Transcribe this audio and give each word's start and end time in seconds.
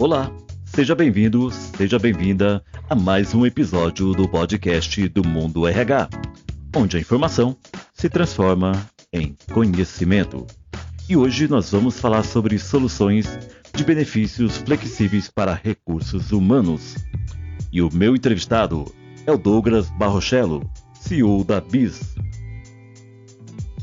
Olá, 0.00 0.30
seja 0.64 0.94
bem-vindo, 0.94 1.50
seja 1.50 1.98
bem-vinda 1.98 2.62
a 2.88 2.94
mais 2.94 3.34
um 3.34 3.44
episódio 3.44 4.12
do 4.12 4.28
podcast 4.28 5.08
do 5.08 5.26
Mundo 5.26 5.66
RH, 5.66 6.08
onde 6.76 6.96
a 6.96 7.00
informação 7.00 7.56
se 7.92 8.08
transforma 8.08 8.70
em 9.12 9.36
conhecimento. 9.52 10.46
E 11.08 11.16
hoje 11.16 11.48
nós 11.48 11.72
vamos 11.72 11.98
falar 11.98 12.22
sobre 12.22 12.60
soluções 12.60 13.26
de 13.74 13.82
benefícios 13.82 14.58
flexíveis 14.58 15.28
para 15.28 15.52
recursos 15.52 16.30
humanos. 16.30 16.94
E 17.72 17.82
o 17.82 17.92
meu 17.92 18.14
entrevistado 18.14 18.84
é 19.26 19.32
o 19.32 19.36
Douglas 19.36 19.90
Barrochello, 19.90 20.62
CEO 20.94 21.42
da 21.42 21.60
BIS. 21.60 22.14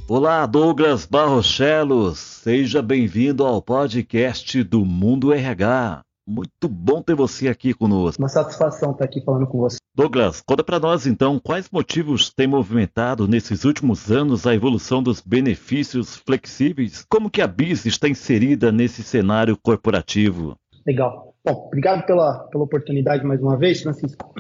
Olá, 0.08 0.46
Douglas 0.46 1.06
Barrochello, 1.06 2.16
seja 2.46 2.80
bem-vindo 2.80 3.44
ao 3.44 3.60
podcast 3.60 4.64
do 4.64 4.86
Mundo 4.86 5.34
RH. 5.34 6.02
Muito 6.28 6.70
bom 6.70 7.02
ter 7.02 7.16
você 7.16 7.48
aqui 7.48 7.74
conosco. 7.74 8.22
Uma 8.22 8.30
satisfação 8.30 8.92
estar 8.92 9.06
aqui 9.06 9.20
falando 9.26 9.48
com 9.48 9.58
você. 9.58 9.78
Douglas, 9.96 10.44
conta 10.46 10.64
para 10.64 10.80
nós 10.80 11.08
então 11.08 11.40
quais 11.40 11.68
motivos 11.72 12.32
têm 12.32 12.46
movimentado 12.46 13.28
nesses 13.28 13.66
últimos 13.66 14.12
anos 14.12 14.46
a 14.46 14.54
evolução 14.54 15.02
dos 15.02 15.22
benefícios 15.22 16.18
flexíveis? 16.18 17.04
Como 17.10 17.32
que 17.32 17.42
a 17.42 17.48
BIS 17.48 17.88
está 17.88 18.08
inserida 18.08 18.72
nesse 18.72 19.02
cenário 19.02 19.58
corporativo? 19.58 20.56
Legal. 20.86 21.34
Bom, 21.44 21.66
obrigado 21.66 22.06
pela, 22.06 22.48
pela 22.52 22.64
oportunidade 22.64 23.26
mais 23.26 23.42
uma 23.42 23.58
vez, 23.58 23.82
Francisco. 23.82 24.32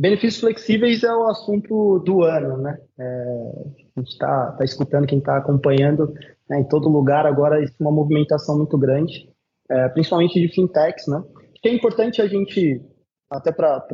Benefícios 0.00 0.40
flexíveis 0.40 1.04
é 1.04 1.14
o 1.14 1.26
assunto 1.28 1.98
do 2.00 2.22
ano, 2.22 2.56
né? 2.56 2.78
É, 2.98 3.52
a 3.96 4.00
gente 4.00 4.12
está 4.12 4.52
tá 4.52 4.64
escutando, 4.64 5.06
quem 5.06 5.18
está 5.18 5.36
acompanhando 5.36 6.12
né, 6.48 6.58
em 6.58 6.64
todo 6.64 6.88
lugar 6.88 7.26
agora, 7.26 7.62
uma 7.78 7.90
movimentação 7.92 8.56
muito 8.56 8.78
grande 8.78 9.30
é, 9.70 9.88
principalmente 9.88 10.40
de 10.40 10.52
fintechs, 10.52 11.06
né? 11.06 11.22
Que 11.62 11.68
é 11.68 11.74
importante 11.74 12.20
a 12.20 12.26
gente, 12.26 12.82
até 13.30 13.52
para 13.52 13.86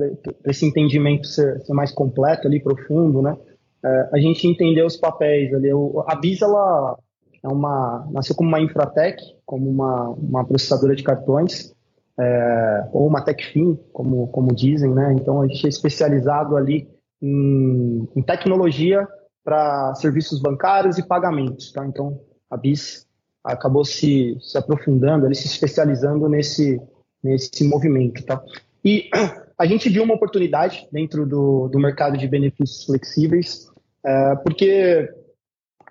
esse 0.47 0.65
entendimento 0.65 1.27
ser, 1.27 1.61
ser, 1.61 1.75
mais 1.75 1.93
completo 1.93 2.49
ali, 2.49 2.63
profundo, 2.63 3.21
né? 3.21 3.37
É, 3.85 4.11
a 4.15 4.19
gente 4.19 4.49
entender 4.49 4.83
os 4.83 4.97
papéis 4.97 5.53
ali. 5.53 5.73
O, 5.73 6.03
a 6.09 6.15
Bis, 6.17 6.41
ela 6.41 6.97
é 7.43 7.49
uma, 7.49 8.09
nasceu 8.11 8.35
como 8.35 8.49
uma 8.49 8.61
infratech, 8.61 9.23
como 9.45 9.69
uma, 9.69 10.09
uma 10.11 10.45
processadora 10.47 10.97
de 10.97 11.03
cartões, 11.03 11.75
é, 12.19 12.89
ou 12.93 13.07
uma 13.07 13.23
techfin, 13.23 13.79
como, 13.93 14.29
como 14.29 14.55
dizem, 14.55 14.91
né? 14.91 15.15
Então 15.15 15.43
a 15.43 15.47
gente 15.47 15.67
é 15.67 15.69
especializado 15.69 16.57
ali 16.57 16.89
em, 17.21 18.09
em 18.17 18.23
tecnologia 18.23 19.07
para 19.45 19.95
serviços 19.95 20.41
bancários 20.41 20.99
e 20.99 21.07
pagamentos, 21.07 21.71
tá? 21.73 21.87
Então 21.87 22.21
a 22.51 22.57
Bis 22.57 23.07
acabou 23.45 23.85
se, 23.85 24.37
se 24.41 24.59
aprofundando, 24.59 25.27
ele 25.27 25.35
se 25.35 25.47
especializando 25.47 26.29
nesse, 26.29 26.81
nesse 27.23 27.65
movimento. 27.65 28.25
Tá? 28.25 28.43
E 28.85 29.09
a 29.59 29.67
gente 29.67 29.89
viu 29.89 30.03
uma 30.03 30.15
oportunidade 30.15 30.89
dentro 30.91 31.27
do, 31.27 31.69
do 31.69 31.79
mercado 31.79 32.17
de 32.17 32.27
benefícios 32.27 32.85
flexíveis, 32.85 33.71
é, 34.05 34.37
porque 34.37 35.09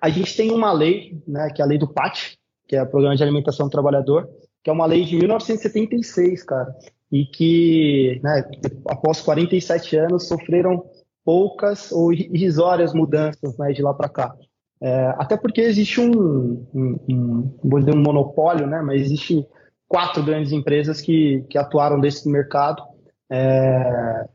a 0.01 0.09
gente 0.09 0.35
tem 0.35 0.51
uma 0.51 0.71
lei, 0.73 1.21
né, 1.27 1.49
que 1.49 1.61
é 1.61 1.65
a 1.65 1.67
lei 1.67 1.77
do 1.77 1.87
PAT, 1.87 2.35
que 2.67 2.75
é 2.75 2.83
o 2.83 2.87
Programa 2.87 3.15
de 3.15 3.23
Alimentação 3.23 3.67
do 3.67 3.71
Trabalhador, 3.71 4.29
que 4.65 4.69
é 4.71 4.73
uma 4.73 4.87
lei 4.87 5.05
de 5.05 5.15
1976, 5.15 6.41
cara, 6.41 6.75
e 7.11 7.23
que, 7.23 8.19
né, 8.23 8.43
após 8.89 9.21
47 9.21 9.95
anos, 9.95 10.27
sofreram 10.27 10.83
poucas 11.23 11.91
ou 11.91 12.11
irrisórias 12.11 12.91
mudanças 12.91 13.55
né, 13.59 13.71
de 13.71 13.83
lá 13.83 13.93
para 13.93 14.09
cá. 14.09 14.35
É, 14.81 15.13
até 15.19 15.37
porque 15.37 15.61
existe 15.61 16.01
um, 16.01 16.65
um, 16.73 16.99
um, 17.07 17.57
vou 17.63 17.79
dizer 17.79 17.93
um 17.93 18.01
monopólio, 18.01 18.65
né? 18.65 18.81
Mas 18.81 19.01
existe 19.01 19.45
quatro 19.87 20.23
grandes 20.23 20.51
empresas 20.51 20.99
que, 20.99 21.45
que 21.47 21.59
atuaram 21.59 21.99
desse 21.99 22.27
mercado. 22.27 22.81
É, 23.29 24.25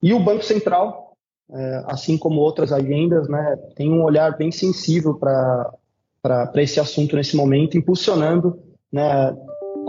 e 0.00 0.14
o 0.14 0.20
Banco 0.20 0.44
Central, 0.44 1.16
é, 1.52 1.84
assim 1.88 2.16
como 2.16 2.40
outras 2.40 2.72
agendas, 2.72 3.28
né, 3.28 3.56
tem 3.74 3.90
um 3.90 4.04
olhar 4.04 4.36
bem 4.38 4.52
sensível 4.52 5.16
para 5.16 5.72
esse 6.54 6.78
assunto 6.78 7.16
nesse 7.16 7.36
momento, 7.36 7.76
impulsionando 7.76 8.56
né, 8.92 9.34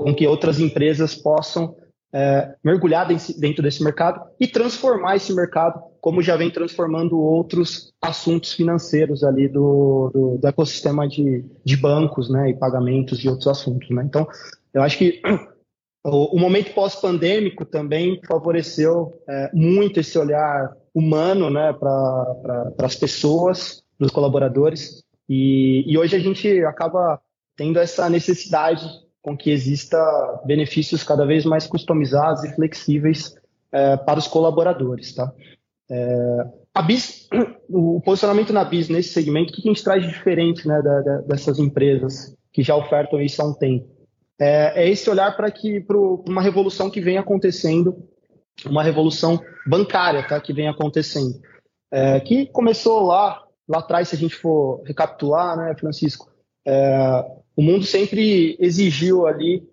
com 0.04 0.14
que 0.14 0.28
outras 0.28 0.60
empresas 0.60 1.16
possam 1.16 1.76
é, 2.14 2.56
mergulhar 2.64 3.08
dentro 3.38 3.64
desse 3.64 3.84
mercado 3.84 4.22
e 4.40 4.48
transformar 4.48 5.16
esse 5.16 5.34
mercado, 5.34 5.82
como 6.02 6.22
já 6.22 6.36
vem 6.36 6.52
transformando 6.52 7.18
outros 7.18 7.94
assuntos 8.02 8.54
financeiros 8.54 9.24
ali 9.24 9.48
do, 9.48 10.12
do, 10.14 10.38
do 10.38 10.48
ecossistema 10.48 11.08
de, 11.08 11.46
de, 11.64 11.78
bancos 11.78 12.30
né, 12.30 12.50
e 12.50 12.54
pagamentos 12.54 13.24
e 13.24 13.30
outros 13.30 13.48
assuntos. 13.48 13.90
Né? 13.90 14.04
Então, 14.06 14.28
eu 14.74 14.82
acho 14.82 14.98
que 14.98 15.22
o, 16.04 16.36
o 16.36 16.40
momento 16.40 16.74
pós-pandêmico 16.74 17.64
também 17.66 18.20
favoreceu 18.28 19.22
é, 19.28 19.50
muito 19.54 20.00
esse 20.00 20.18
olhar 20.18 20.76
humano 20.94 21.50
né, 21.50 21.72
para 21.72 22.74
as 22.80 22.96
pessoas, 22.96 23.82
para 23.98 24.08
os 24.08 24.12
colaboradores, 24.12 25.02
e, 25.30 25.86
e 25.88 25.98
hoje 25.98 26.18
a 26.18 26.20
gente 26.20 26.62
acaba 26.66 27.22
tendo 27.56 27.80
essa 27.80 28.10
necessidade 28.10 28.86
com 29.22 29.38
que 29.38 29.52
exista 29.52 29.98
benefícios 30.46 31.04
cada 31.04 31.26
vez 31.26 31.46
mais 31.46 31.68
customizados 31.68 32.44
e 32.44 32.54
flexíveis 32.56 33.36
é, 33.72 33.98
para 33.98 34.20
os 34.20 34.28
colaboradores, 34.28 35.14
tá? 35.14 35.32
É, 35.90 36.46
a 36.74 36.82
BIS, 36.82 37.28
o 37.70 38.02
posicionamento 38.02 38.52
na 38.52 38.64
BIS 38.64 38.90
nesse 38.90 39.10
segmento, 39.10 39.52
o 39.52 39.56
que 39.56 39.62
a 39.68 39.72
gente 39.72 39.84
traz 39.84 40.04
de 40.04 40.10
diferente 40.10 40.68
né, 40.68 40.82
da, 40.82 41.02
da, 41.02 41.18
dessas 41.22 41.60
empresas 41.60 42.36
que 42.52 42.64
já 42.64 42.76
ofertam 42.76 43.22
isso 43.22 43.42
há 43.42 43.46
um 43.46 43.54
tempo? 43.54 43.88
É, 44.40 44.84
é 44.84 44.90
esse 44.90 45.10
olhar 45.10 45.36
para 45.36 45.52
que 45.52 45.80
para 45.82 45.98
uma 45.98 46.42
revolução 46.42 46.90
que 46.90 47.00
vem 47.00 47.18
acontecendo, 47.18 47.96
uma 48.66 48.84
revolução 48.84 49.40
bancária, 49.68 50.28
tá, 50.28 50.40
que 50.42 50.54
vem 50.54 50.68
acontecendo, 50.68 51.40
é, 51.92 52.20
que 52.20 52.48
começou 52.48 53.02
lá 53.02 53.44
lá 53.72 53.80
atrás, 53.80 54.10
se 54.10 54.16
a 54.16 54.18
gente 54.18 54.36
for 54.36 54.84
recapitular, 54.86 55.56
né, 55.56 55.74
Francisco, 55.76 56.30
é, 56.68 57.26
o 57.62 57.64
mundo 57.64 57.86
sempre 57.86 58.58
exigiu 58.60 59.28
ali 59.28 59.64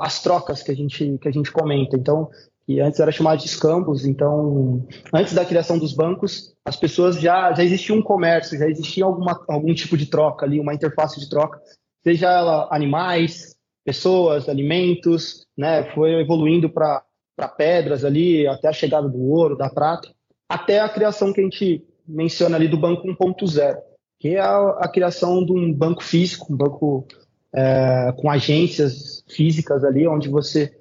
as 0.00 0.22
trocas 0.22 0.62
que 0.62 0.70
a 0.70 0.76
gente 0.76 1.18
que 1.20 1.26
a 1.26 1.32
gente 1.32 1.50
comenta. 1.50 1.96
Então, 1.96 2.30
que 2.64 2.78
antes 2.78 3.00
era 3.00 3.10
chamado 3.10 3.40
de 3.40 3.46
escambos. 3.46 4.06
Então, 4.06 4.86
antes 5.12 5.34
da 5.34 5.44
criação 5.44 5.76
dos 5.76 5.92
bancos, 5.92 6.54
as 6.64 6.76
pessoas 6.76 7.20
já 7.20 7.52
já 7.52 7.64
existia 7.64 7.96
um 7.96 8.02
comércio, 8.02 8.56
já 8.56 8.68
existia 8.68 9.04
alguma, 9.04 9.44
algum 9.48 9.74
tipo 9.74 9.96
de 9.96 10.06
troca 10.06 10.46
ali, 10.46 10.60
uma 10.60 10.72
interface 10.72 11.18
de 11.18 11.28
troca, 11.28 11.60
seja 12.04 12.30
ela 12.30 12.68
animais, 12.70 13.56
pessoas, 13.84 14.48
alimentos, 14.48 15.48
né? 15.58 15.82
Foi 15.94 16.12
evoluindo 16.20 16.70
para 16.70 17.02
para 17.36 17.48
pedras 17.48 18.02
ali, 18.02 18.46
até 18.46 18.68
a 18.68 18.72
chegada 18.72 19.08
do 19.08 19.20
ouro, 19.20 19.58
da 19.58 19.68
prata, 19.68 20.08
até 20.48 20.80
a 20.80 20.88
criação 20.88 21.34
que 21.34 21.40
a 21.40 21.44
gente 21.44 21.84
menciona 22.06 22.56
ali 22.56 22.66
do 22.66 22.78
banco 22.78 23.06
1.0 23.06 23.76
que 24.18 24.36
é 24.36 24.40
a, 24.40 24.58
a 24.80 24.88
criação 24.88 25.44
de 25.44 25.52
um 25.52 25.72
banco 25.72 26.02
físico, 26.02 26.52
um 26.52 26.56
banco 26.56 27.06
é, 27.54 28.12
com 28.16 28.30
agências 28.30 29.24
físicas 29.28 29.84
ali, 29.84 30.06
onde 30.06 30.28
você 30.28 30.72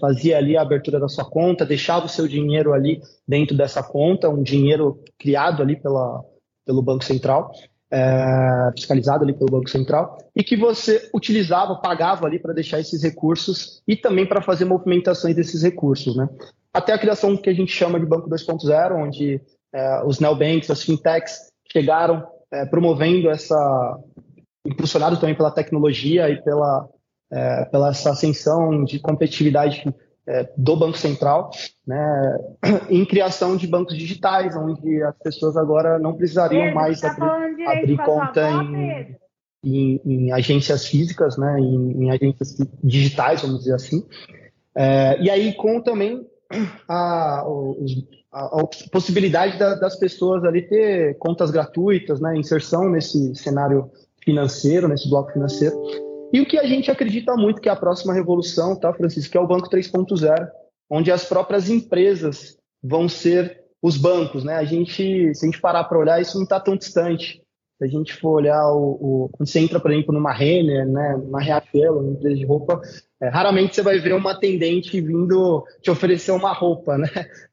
fazia 0.00 0.38
ali 0.38 0.56
a 0.56 0.62
abertura 0.62 0.98
da 0.98 1.08
sua 1.08 1.24
conta, 1.24 1.66
deixava 1.66 2.06
o 2.06 2.08
seu 2.08 2.26
dinheiro 2.26 2.72
ali 2.72 3.00
dentro 3.28 3.56
dessa 3.56 3.82
conta, 3.82 4.28
um 4.28 4.42
dinheiro 4.42 5.02
criado 5.18 5.62
ali 5.62 5.76
pela, 5.76 6.24
pelo 6.64 6.82
Banco 6.82 7.04
Central, 7.04 7.52
é, 7.90 8.70
fiscalizado 8.74 9.22
ali 9.22 9.34
pelo 9.34 9.50
Banco 9.50 9.68
Central, 9.68 10.16
e 10.34 10.42
que 10.42 10.56
você 10.56 11.10
utilizava, 11.14 11.76
pagava 11.76 12.26
ali 12.26 12.38
para 12.38 12.54
deixar 12.54 12.80
esses 12.80 13.02
recursos 13.02 13.82
e 13.86 13.96
também 13.96 14.26
para 14.26 14.40
fazer 14.40 14.64
movimentações 14.64 15.34
desses 15.34 15.62
recursos, 15.62 16.16
né? 16.16 16.28
Até 16.72 16.92
a 16.92 16.98
criação 16.98 17.36
que 17.36 17.50
a 17.50 17.54
gente 17.54 17.72
chama 17.72 17.98
de 17.98 18.06
Banco 18.06 18.30
2.0, 18.30 18.94
onde 18.94 19.40
é, 19.72 20.04
os 20.04 20.20
neobanks, 20.20 20.70
as 20.70 20.82
fintechs 20.82 21.50
chegaram 21.70 22.26
é, 22.52 22.66
promovendo 22.66 23.30
essa, 23.30 23.98
impulsionado 24.66 25.16
também 25.18 25.34
pela 25.34 25.50
tecnologia 25.50 26.28
e 26.28 26.42
pela, 26.42 26.88
é, 27.30 27.64
pela 27.66 27.90
essa 27.90 28.10
ascensão 28.10 28.84
de 28.84 28.98
competitividade 28.98 29.84
é, 30.26 30.48
do 30.56 30.76
Banco 30.76 30.98
Central, 30.98 31.50
né, 31.86 32.38
em 32.88 33.04
criação 33.04 33.56
de 33.56 33.66
bancos 33.66 33.96
digitais, 33.96 34.54
onde 34.56 35.02
as 35.02 35.16
pessoas 35.18 35.56
agora 35.56 35.98
não 35.98 36.14
precisariam 36.14 36.62
Pedro, 36.64 36.74
mais 36.74 37.00
tá 37.00 37.10
abrir, 37.10 37.66
abrir 37.66 37.96
conta 37.98 38.50
em, 38.50 39.16
em, 39.64 40.00
em, 40.04 40.32
agências 40.32 40.86
físicas, 40.86 41.36
né, 41.36 41.58
em, 41.58 42.04
em, 42.04 42.10
agências 42.10 42.56
digitais, 42.82 43.42
vamos 43.42 43.60
dizer 43.60 43.74
assim. 43.74 44.06
É, 44.76 45.20
e 45.20 45.28
aí 45.28 45.54
com 45.54 45.80
também 45.80 46.24
a, 46.88 47.44
a, 48.32 48.60
a 48.60 48.66
possibilidade 48.90 49.58
da, 49.58 49.74
das 49.74 49.96
pessoas 49.98 50.44
ali 50.44 50.62
ter 50.62 51.16
contas 51.18 51.50
gratuitas, 51.50 52.20
né, 52.20 52.36
inserção 52.36 52.88
nesse 52.88 53.34
cenário 53.34 53.90
financeiro, 54.24 54.88
nesse 54.88 55.08
bloco 55.08 55.32
financeiro. 55.32 55.76
E 56.32 56.40
o 56.40 56.46
que 56.46 56.58
a 56.58 56.66
gente 56.66 56.90
acredita 56.90 57.34
muito 57.34 57.60
que 57.60 57.68
é 57.68 57.72
a 57.72 57.76
próxima 57.76 58.14
revolução, 58.14 58.78
tá, 58.78 58.92
Francisco, 58.92 59.32
que 59.32 59.38
é 59.38 59.40
o 59.40 59.46
Banco 59.46 59.68
3.0, 59.68 60.48
onde 60.88 61.10
as 61.10 61.24
próprias 61.24 61.68
empresas 61.68 62.56
vão 62.82 63.08
ser 63.08 63.60
os 63.82 63.96
bancos, 63.96 64.44
né? 64.44 64.54
A 64.54 64.64
gente, 64.64 65.34
se 65.34 65.44
a 65.44 65.50
gente 65.50 65.60
parar 65.60 65.84
para 65.84 65.98
olhar, 65.98 66.20
isso 66.20 66.36
não 66.36 66.44
está 66.44 66.60
tão 66.60 66.76
distante. 66.76 67.42
Se 67.78 67.84
a 67.84 67.88
gente 67.88 68.14
for 68.14 68.32
olhar 68.32 68.70
o, 68.72 69.24
o, 69.24 69.28
quando 69.32 69.48
você 69.48 69.58
entra, 69.58 69.80
por 69.80 69.90
exemplo, 69.90 70.12
numa 70.12 70.32
Renner, 70.32 70.86
né, 70.86 71.16
numa 71.16 71.40
Riachuelo, 71.40 72.00
uma 72.00 72.12
empresa 72.12 72.36
de 72.36 72.44
roupa, 72.44 72.80
É, 73.22 73.28
raramente 73.28 73.74
você 73.74 73.82
vai 73.82 73.98
ver 73.98 74.14
uma 74.14 74.32
atendente 74.32 74.98
vindo 75.00 75.64
te 75.82 75.90
oferecer 75.90 76.32
uma 76.32 76.52
roupa, 76.52 76.96
né? 76.96 77.08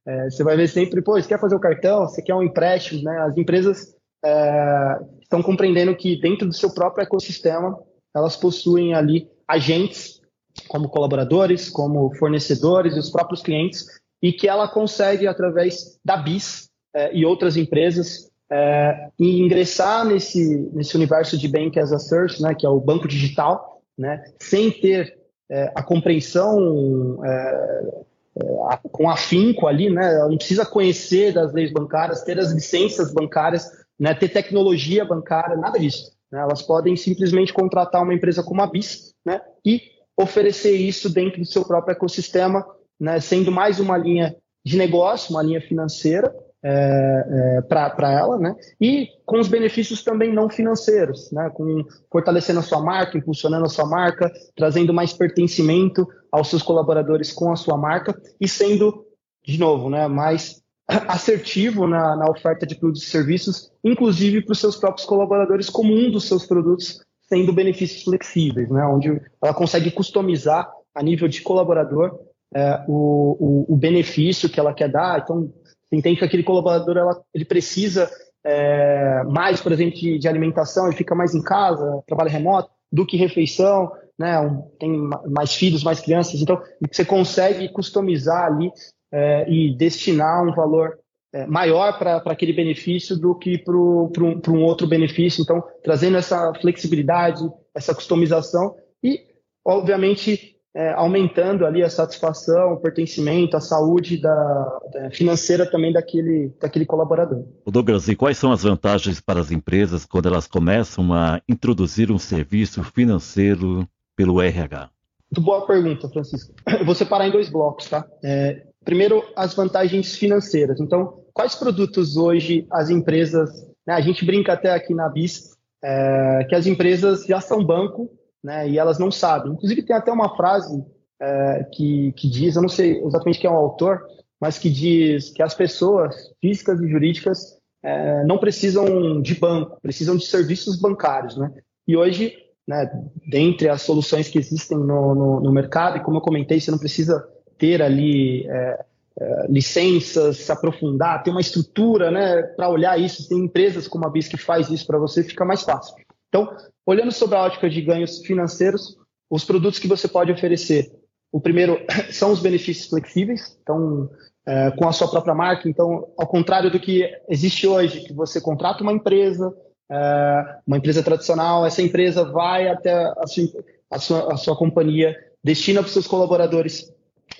É, 0.05 0.29
você 0.29 0.41
vai 0.41 0.55
ver 0.55 0.69
sempre, 0.69 1.01
pô, 1.01 1.21
você 1.21 1.27
quer 1.27 1.39
fazer 1.39 1.55
o 1.55 1.59
cartão, 1.59 2.07
você 2.07 2.21
quer 2.21 2.33
um 2.33 2.41
empréstimo, 2.41 3.03
né? 3.03 3.17
As 3.23 3.37
empresas 3.37 3.93
é, 4.23 4.99
estão 5.21 5.43
compreendendo 5.43 5.93
que 5.95 6.19
dentro 6.21 6.47
do 6.47 6.53
seu 6.53 6.73
próprio 6.73 7.03
ecossistema, 7.03 7.77
elas 8.15 8.37
possuem 8.37 8.93
ali 8.93 9.29
agentes 9.45 10.21
como 10.67 10.89
colaboradores, 10.89 11.69
como 11.69 12.13
fornecedores 12.15 12.95
e 12.95 12.99
os 12.99 13.09
próprios 13.09 13.41
clientes, 13.41 13.85
e 14.21 14.31
que 14.31 14.47
ela 14.47 14.67
consegue, 14.67 15.27
através 15.27 15.99
da 16.03 16.17
BIS 16.17 16.69
é, 16.95 17.15
e 17.15 17.25
outras 17.25 17.57
empresas, 17.57 18.31
é, 18.49 19.09
ingressar 19.19 20.05
nesse, 20.05 20.69
nesse 20.73 20.95
universo 20.95 21.37
de 21.37 21.47
Bank 21.47 21.77
as 21.77 21.91
a 21.91 21.99
Service, 21.99 22.41
né, 22.41 22.55
que 22.55 22.65
é 22.65 22.69
o 22.69 22.79
banco 22.79 23.07
digital, 23.07 23.81
né, 23.97 24.23
sem 24.39 24.71
ter 24.71 25.17
é, 25.49 25.71
a 25.75 25.81
compreensão 25.81 27.23
é, 27.23 28.03
é, 28.35 28.79
com 28.91 29.09
afinco 29.09 29.67
ali, 29.67 29.89
né, 29.89 30.15
ela 30.15 30.29
não 30.29 30.37
precisa 30.37 30.65
conhecer 30.65 31.33
das 31.33 31.53
leis 31.53 31.71
bancárias, 31.71 32.23
ter 32.23 32.37
as 32.39 32.51
licenças 32.51 33.13
bancárias, 33.13 33.69
né, 33.99 34.13
ter 34.13 34.29
tecnologia 34.29 35.05
bancária, 35.05 35.55
nada 35.55 35.79
disso. 35.79 36.11
Né, 36.31 36.39
elas 36.39 36.61
podem 36.61 36.95
simplesmente 36.95 37.53
contratar 37.53 38.03
uma 38.03 38.13
empresa 38.13 38.43
como 38.43 38.61
a 38.61 38.67
BIS 38.67 39.13
né, 39.25 39.41
e 39.65 39.81
oferecer 40.19 40.75
isso 40.75 41.09
dentro 41.09 41.39
do 41.39 41.45
seu 41.45 41.63
próprio 41.63 41.93
ecossistema, 41.93 42.65
né, 42.99 43.19
sendo 43.19 43.51
mais 43.51 43.79
uma 43.79 43.97
linha 43.97 44.35
de 44.65 44.77
negócio, 44.77 45.31
uma 45.31 45.43
linha 45.43 45.61
financeira, 45.61 46.33
é, 46.69 47.57
é, 47.59 47.61
para 47.61 48.11
ela, 48.11 48.37
né? 48.37 48.53
E 48.79 49.07
com 49.25 49.39
os 49.39 49.47
benefícios 49.47 50.03
também 50.03 50.33
não 50.33 50.49
financeiros, 50.49 51.31
né? 51.31 51.49
Com 51.53 51.85
fortalecendo 52.11 52.59
a 52.59 52.63
sua 52.63 52.81
marca, 52.81 53.17
impulsionando 53.17 53.65
a 53.65 53.69
sua 53.69 53.85
marca, 53.85 54.29
trazendo 54.53 54.93
mais 54.93 55.13
pertencimento 55.13 56.05
aos 56.29 56.49
seus 56.49 56.61
colaboradores 56.61 57.31
com 57.31 57.53
a 57.53 57.55
sua 57.55 57.77
marca 57.77 58.13
e 58.41 58.49
sendo, 58.49 59.05
de 59.45 59.57
novo, 59.57 59.89
né? 59.89 60.09
Mais 60.09 60.61
assertivo 61.07 61.87
na, 61.87 62.17
na 62.17 62.29
oferta 62.29 62.65
de 62.65 62.75
produtos 62.75 63.03
e 63.03 63.09
serviços, 63.09 63.71
inclusive 63.81 64.41
para 64.41 64.51
os 64.51 64.59
seus 64.59 64.75
próprios 64.75 65.07
colaboradores, 65.07 65.69
como 65.69 65.93
um 65.93 66.11
dos 66.11 66.27
seus 66.27 66.45
produtos 66.45 66.99
sendo 67.29 67.53
benefícios 67.53 68.03
flexíveis, 68.03 68.69
né? 68.69 68.85
Onde 68.85 69.21
ela 69.41 69.53
consegue 69.53 69.89
customizar 69.89 70.69
a 70.93 71.01
nível 71.01 71.29
de 71.29 71.41
colaborador 71.41 72.19
é, 72.53 72.83
o, 72.89 73.65
o, 73.69 73.73
o 73.73 73.77
benefício 73.77 74.49
que 74.49 74.59
ela 74.59 74.73
quer 74.73 74.91
dar. 74.91 75.21
Então 75.21 75.49
você 75.89 75.95
entende 75.95 76.19
que 76.19 76.25
aquele 76.25 76.43
colaborador 76.43 76.97
ela, 76.97 77.21
ele 77.33 77.45
precisa 77.45 78.09
é, 78.45 79.23
mais, 79.23 79.61
por 79.61 79.71
exemplo, 79.71 79.95
de, 79.97 80.17
de, 80.17 80.27
alimentação, 80.27 80.87
ele 80.87 80.95
fica 80.95 81.15
mais 81.15 81.33
em 81.35 81.41
casa, 81.41 82.01
trabalha 82.07 82.29
remoto, 82.29 82.69
do 82.91 83.05
que 83.05 83.17
refeição, 83.17 83.91
né? 84.17 84.39
Um, 84.39 84.61
tem 84.79 85.09
mais 85.27 85.53
filhos, 85.53 85.83
mais 85.83 85.99
crianças. 85.99 86.41
Então, 86.41 86.61
você 86.91 87.03
consegue 87.03 87.69
customizar 87.69 88.45
ali 88.45 88.71
é, 89.11 89.49
e 89.49 89.75
destinar 89.75 90.43
um 90.43 90.53
valor 90.53 90.97
é, 91.33 91.45
maior 91.45 91.97
para 91.99 92.17
aquele 92.25 92.53
benefício 92.53 93.17
do 93.17 93.35
que 93.35 93.57
para 93.57 93.75
um, 93.75 94.41
um 94.47 94.63
outro 94.63 94.87
benefício. 94.87 95.41
Então, 95.41 95.61
trazendo 95.83 96.17
essa 96.17 96.53
flexibilidade, 96.55 97.41
essa 97.75 97.93
customização 97.93 98.75
e, 99.03 99.19
obviamente, 99.65 100.56
é, 100.77 100.93
aumentando 100.93 101.65
ali 101.65 101.81
a 101.81 101.89
satisfação, 101.89 102.73
o 102.73 102.77
pertencimento, 102.77 103.57
a 103.57 103.59
saúde 103.59 104.21
da, 104.21 104.79
da, 104.93 105.09
financeira 105.09 105.65
também 105.65 105.91
daquele, 105.91 106.53
daquele 106.61 106.85
colaborador. 106.85 107.45
O 107.65 107.71
Douglas, 107.71 108.07
e 108.07 108.15
quais 108.15 108.37
são 108.37 108.51
as 108.51 108.61
vantagens 108.61 109.19
para 109.19 109.39
as 109.39 109.49
empresas 109.49 110.05
quando 110.05 110.27
elas 110.27 110.45
começam 110.45 111.11
a 111.11 111.41
introduzir 111.49 112.11
um 112.11 112.19
serviço 112.19 112.83
financeiro 112.83 113.89
pelo 114.15 114.39
RH? 114.39 114.91
Muito 115.31 115.43
boa 115.43 115.65
pergunta, 115.65 116.07
Francisco. 116.09 116.53
Eu 116.67 116.85
vou 116.85 116.93
separar 116.93 117.27
em 117.27 117.31
dois 117.31 117.49
blocos, 117.49 117.89
tá? 117.89 118.05
É, 118.23 118.61
primeiro, 118.85 119.23
as 119.35 119.55
vantagens 119.55 120.15
financeiras. 120.15 120.79
Então, 120.79 121.23
quais 121.33 121.55
produtos 121.55 122.17
hoje 122.17 122.67
as 122.71 122.91
empresas, 122.91 123.49
né, 123.85 123.95
a 123.95 124.01
gente 124.01 124.23
brinca 124.23 124.53
até 124.53 124.69
aqui 124.69 124.93
na 124.93 125.09
BIS, 125.09 125.57
é, 125.83 126.45
que 126.47 126.53
as 126.53 126.67
empresas 126.67 127.25
já 127.25 127.41
são 127.41 127.65
banco 127.65 128.11
né? 128.43 128.69
E 128.69 128.77
elas 128.77 128.99
não 128.99 129.11
sabem. 129.11 129.53
Inclusive 129.53 129.83
tem 129.83 129.95
até 129.95 130.11
uma 130.11 130.35
frase 130.35 130.83
é, 131.19 131.67
que, 131.73 132.11
que 132.13 132.29
diz, 132.29 132.55
eu 132.55 132.61
não 132.61 132.69
sei 132.69 133.01
exatamente 133.03 133.39
quem 133.39 133.49
é 133.49 133.53
o 133.53 133.57
autor, 133.57 134.05
mas 134.39 134.57
que 134.57 134.69
diz 134.69 135.31
que 135.31 135.41
as 135.41 135.53
pessoas 135.53 136.15
físicas 136.39 136.79
e 136.79 136.87
jurídicas 136.87 137.57
é, 137.83 138.23
não 138.25 138.37
precisam 138.37 139.21
de 139.21 139.35
banco, 139.35 139.79
precisam 139.81 140.15
de 140.15 140.25
serviços 140.25 140.79
bancários, 140.79 141.37
né? 141.37 141.51
E 141.87 141.95
hoje, 141.95 142.35
né, 142.67 142.89
dentre 143.27 143.69
as 143.69 143.81
soluções 143.81 144.27
que 144.27 144.37
existem 144.37 144.77
no, 144.77 145.15
no, 145.15 145.39
no 145.39 145.51
mercado, 145.51 145.97
e 145.97 146.03
como 146.03 146.17
eu 146.17 146.21
comentei, 146.21 146.59
você 146.59 146.69
não 146.69 146.77
precisa 146.77 147.25
ter 147.57 147.81
ali 147.81 148.45
é, 148.47 148.85
é, 149.19 149.47
licenças, 149.49 150.37
se 150.37 150.51
aprofundar, 150.51 151.23
ter 151.23 151.31
uma 151.31 151.41
estrutura 151.41 152.11
né, 152.11 152.43
para 152.43 152.69
olhar 152.69 152.99
isso. 152.99 153.27
Tem 153.27 153.39
empresas 153.39 153.87
como 153.87 154.05
a 154.05 154.09
BIS 154.09 154.27
que 154.27 154.37
faz 154.37 154.69
isso 154.69 154.85
para 154.85 154.99
você, 154.99 155.23
fica 155.23 155.45
mais 155.45 155.63
fácil. 155.63 155.95
Então, 156.27 156.55
olhando 156.87 157.11
sobre 157.11 157.35
a 157.35 157.41
ótica 157.41 157.69
de 157.69 157.81
ganhos 157.81 158.19
financeiros, 158.25 158.97
os 159.29 159.43
produtos 159.43 159.77
que 159.77 159.89
você 159.89 160.07
pode 160.07 160.31
oferecer, 160.31 160.89
o 161.31 161.41
primeiro 161.41 161.85
são 162.09 162.31
os 162.31 162.39
benefícios 162.39 162.87
flexíveis, 162.87 163.59
então, 163.61 164.09
é, 164.47 164.71
com 164.71 164.87
a 164.87 164.93
sua 164.93 165.09
própria 165.09 165.35
marca. 165.35 165.67
Então, 165.67 166.07
ao 166.17 166.25
contrário 166.25 166.71
do 166.71 166.79
que 166.79 167.03
existe 167.27 167.67
hoje, 167.67 168.05
que 168.05 168.13
você 168.13 168.39
contrata 168.39 168.81
uma 168.81 168.93
empresa, 168.93 169.53
é, 169.91 170.59
uma 170.65 170.77
empresa 170.77 171.03
tradicional, 171.03 171.65
essa 171.65 171.81
empresa 171.81 172.23
vai 172.23 172.69
até 172.69 172.93
a 172.93 173.27
sua, 173.27 173.45
a 173.91 173.99
sua, 173.99 174.33
a 174.33 174.37
sua 174.37 174.55
companhia, 174.55 175.13
destina 175.43 175.81
para 175.81 175.87
os 175.87 175.93
seus 175.93 176.07
colaboradores 176.07 176.89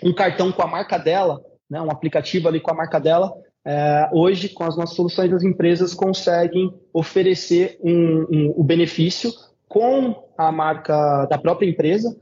um 0.04 0.14
cartão 0.14 0.52
com 0.52 0.62
a 0.62 0.68
marca 0.68 0.98
dela, 0.98 1.42
né, 1.70 1.82
um 1.82 1.90
aplicativo 1.90 2.50
ali 2.50 2.60
com 2.60 2.72
a 2.72 2.76
marca 2.76 3.00
dela, 3.00 3.34
é, 3.68 4.10
hoje, 4.14 4.48
com 4.48 4.64
as 4.64 4.78
nossas 4.78 4.96
soluções, 4.96 5.34
as 5.34 5.44
empresas 5.44 5.94
conseguem 5.94 6.74
oferecer 6.94 7.78
um, 7.84 8.22
um, 8.32 8.54
o 8.56 8.64
benefício 8.64 9.30
com 9.68 10.24
a 10.38 10.50
marca 10.54 11.26
da 11.26 11.38
própria 11.38 11.70
empresa, 11.70 12.16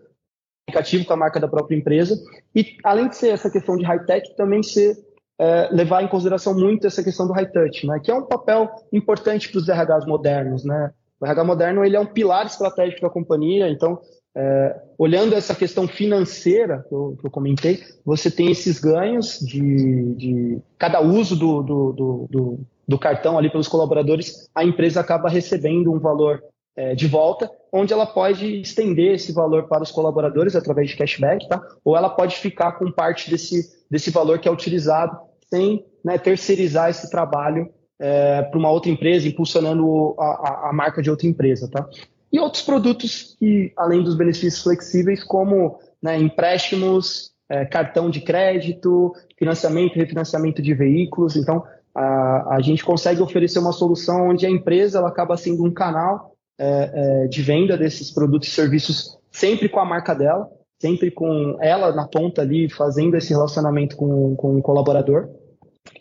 aplicativo 0.67 1.05
com 1.05 1.13
a 1.13 1.17
marca 1.17 1.39
da 1.39 1.47
própria 1.47 1.77
empresa, 1.77 2.19
e 2.55 2.75
além 2.83 3.09
de 3.09 3.17
ser 3.17 3.29
essa 3.29 3.51
questão 3.51 3.77
de 3.77 3.85
high-tech, 3.85 4.35
também 4.35 4.63
ser 4.63 4.97
é, 5.39 5.69
levar 5.71 6.01
em 6.01 6.07
consideração 6.07 6.55
muito 6.55 6.87
essa 6.87 7.03
questão 7.03 7.27
do 7.27 7.33
high-touch, 7.33 7.85
né, 7.85 7.99
que 8.03 8.09
é 8.09 8.15
um 8.15 8.25
papel 8.25 8.67
importante 8.91 9.51
para 9.51 9.59
os 9.59 9.67
RHs 9.67 10.07
modernos. 10.07 10.65
Né? 10.65 10.91
O 11.19 11.27
RH 11.27 11.43
moderno 11.43 11.85
ele 11.85 11.95
é 11.95 11.99
um 11.99 12.07
pilar 12.07 12.47
estratégico 12.47 13.03
da 13.03 13.09
companhia, 13.11 13.69
então 13.69 14.01
é, 14.35 14.75
olhando 14.97 15.33
essa 15.33 15.55
questão 15.55 15.87
financeira 15.87 16.85
que 16.87 16.93
eu, 16.93 17.17
que 17.19 17.25
eu, 17.25 17.31
comentei, 17.31 17.81
você 18.05 18.29
tem 18.29 18.51
esses 18.51 18.79
ganhos 18.79 19.39
de, 19.39 20.15
de 20.15 20.57
cada 20.77 20.99
uso 20.99 21.35
do, 21.37 21.63
do, 21.63 22.27
do, 22.29 22.59
do, 22.85 22.99
cartão 22.99 23.37
ali 23.37 23.49
pelos 23.49 23.69
colaboradores, 23.69 24.49
a 24.53 24.63
empresa 24.63 24.99
acaba 24.99 25.29
recebendo 25.29 25.91
um 25.91 25.99
valor 25.99 26.43
é, 26.75 26.93
de 26.93 27.07
volta, 27.07 27.49
onde 27.71 27.93
ela 27.93 28.05
pode 28.05 28.59
estender 28.59 29.15
esse 29.15 29.31
valor 29.31 29.69
para 29.69 29.83
os 29.83 29.91
colaboradores 29.91 30.55
através 30.55 30.89
de 30.89 30.97
cashback, 30.97 31.47
tá? 31.47 31.61
ou 31.83 31.95
ela 31.95 32.09
pode 32.09 32.35
ficar 32.35 32.73
com 32.73 32.91
parte 32.91 33.31
desse, 33.31 33.85
desse 33.89 34.11
valor 34.11 34.39
que 34.39 34.49
é 34.49 34.51
utilizado 34.51 35.17
sem 35.49 35.85
né, 36.03 36.17
terceirizar 36.17 36.89
esse 36.89 37.09
trabalho 37.09 37.69
é, 37.97 38.41
para 38.41 38.59
uma 38.59 38.69
outra 38.69 38.91
empresa, 38.91 39.27
impulsionando 39.27 40.13
a, 40.19 40.25
a, 40.25 40.69
a 40.69 40.73
marca 40.73 41.01
de 41.01 41.09
outra 41.09 41.27
empresa. 41.27 41.69
Tá? 41.71 41.87
E 42.35 42.39
outros 42.39 42.63
produtos 42.63 43.33
que, 43.39 43.71
além 43.77 44.03
dos 44.03 44.13
benefícios 44.13 44.61
flexíveis, 44.61 45.23
como 45.23 45.79
né, 46.03 46.19
empréstimos, 46.19 47.31
é, 47.49 47.63
cartão 47.63 48.09
de 48.09 48.19
crédito, 48.19 49.13
financiamento 49.39 49.95
e 49.95 49.99
refinanciamento 49.99 50.61
de 50.61 50.73
veículos. 50.73 51.37
Então, 51.37 51.63
a, 51.95 52.55
a, 52.55 52.61
gente 52.61 52.83
consegue 52.83 53.21
oferecer 53.21 53.59
uma 53.59 53.71
solução 53.71 54.31
onde 54.31 54.45
a 54.45 54.49
empresa 54.49 54.97
ela 54.97 55.07
acaba 55.07 55.37
sendo 55.37 55.63
um 55.63 55.71
canal 55.71 56.35
é, 56.59 57.23
é, 57.23 57.27
de 57.27 57.41
venda 57.41 57.77
desses 57.77 58.11
produtos 58.11 58.49
e 58.49 58.51
serviços 58.51 59.17
sempre 59.31 59.69
com 59.69 59.79
a 59.79 59.85
marca 59.85 60.13
dela, 60.13 60.49
sempre 60.77 61.11
com 61.11 61.57
ela 61.61 61.93
na 61.95 62.05
ponta 62.05 62.41
ali 62.41 62.69
fazendo 62.69 63.15
esse 63.15 63.29
relacionamento 63.29 63.95
com, 63.95 64.35
com 64.35 64.57
o 64.57 64.61
colaborador 64.61 65.29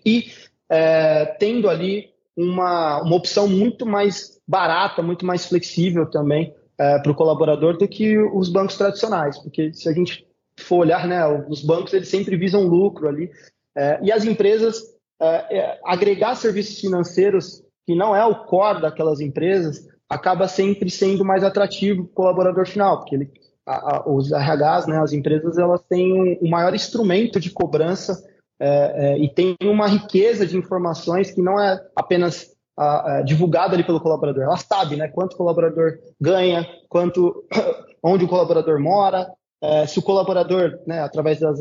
e 0.05 0.25
é, 0.69 1.27
tendo 1.39 1.69
ali 1.69 2.09
uma, 2.37 3.03
uma 3.03 3.17
opção 3.17 3.49
muito 3.49 3.87
mais 3.87 4.41
barata, 4.47 5.03
muito 5.03 5.25
mais 5.25 5.47
flexível 5.47 6.07
também 6.11 6.55
é, 6.79 6.99
para 6.99 7.13
o 7.13 7.15
colaborador 7.15 7.77
do 7.77 7.87
que 7.87 8.19
os 8.19 8.49
bancos 8.49 8.77
tradicionais, 8.77 9.39
porque 9.39 9.73
se 9.73 9.89
a 9.89 9.93
gente 9.93 10.27
for 10.59 10.79
olhar, 10.79 11.07
né, 11.07 11.27
os 11.49 11.63
bancos 11.63 11.93
eles 11.93 12.09
sempre 12.09 12.37
visam 12.37 12.67
lucro 12.67 13.09
ali 13.09 13.31
é, 13.77 13.99
e 14.03 14.13
as 14.13 14.25
empresas 14.25 14.83
é, 15.21 15.59
é 15.59 15.81
agregar 15.85 16.35
serviços 16.35 16.81
financeiros 16.81 17.63
que 17.87 17.95
não 17.95 18.15
é 18.15 18.25
o 18.25 18.45
core 18.45 18.83
daquelas 18.83 19.21
empresas 19.21 19.87
acaba 20.09 20.49
sempre 20.49 20.91
sendo 20.91 21.25
mais 21.25 21.43
atrativo 21.43 22.05
para 22.05 22.11
o 22.11 22.15
colaborador 22.15 22.67
final, 22.67 22.99
porque 22.99 23.15
ele, 23.15 23.31
a, 23.67 23.97
a, 23.97 24.11
os 24.11 24.31
RHs, 24.31 24.87
né, 24.87 24.99
as 24.99 25.13
empresas, 25.13 25.59
elas 25.59 25.83
têm 25.83 26.13
um, 26.13 26.47
um 26.47 26.51
maior 26.51 26.75
instrumento 26.75 27.41
de 27.41 27.51
cobrança 27.51 28.23
é, 28.61 28.67
é, 28.69 29.19
e 29.19 29.29
tem 29.29 29.57
uma 29.63 29.87
riqueza 29.87 30.47
de 30.47 30.57
informações 30.57 31.31
que 31.31 31.43
não 31.43 31.61
é 31.61 31.81
apenas 31.97 32.55
a, 32.77 33.17
a, 33.17 33.23
divulgado 33.23 33.75
ali 33.75 33.85
pelo 33.85 34.01
colaborador. 34.01 34.45
Ela 34.45 34.57
sabe, 34.57 34.97
né, 34.97 35.09
quanto 35.09 35.35
o 35.35 35.37
colaborador 35.37 35.99
ganha, 36.21 36.67
quanto, 36.89 37.45
onde 38.03 38.25
o 38.25 38.29
colaborador 38.29 38.81
mora, 38.81 39.29
é, 39.63 39.87
se 39.87 39.99
o 39.99 40.03
colaborador, 40.03 40.79
né, 40.87 41.01
através 41.01 41.41
das 41.41 41.61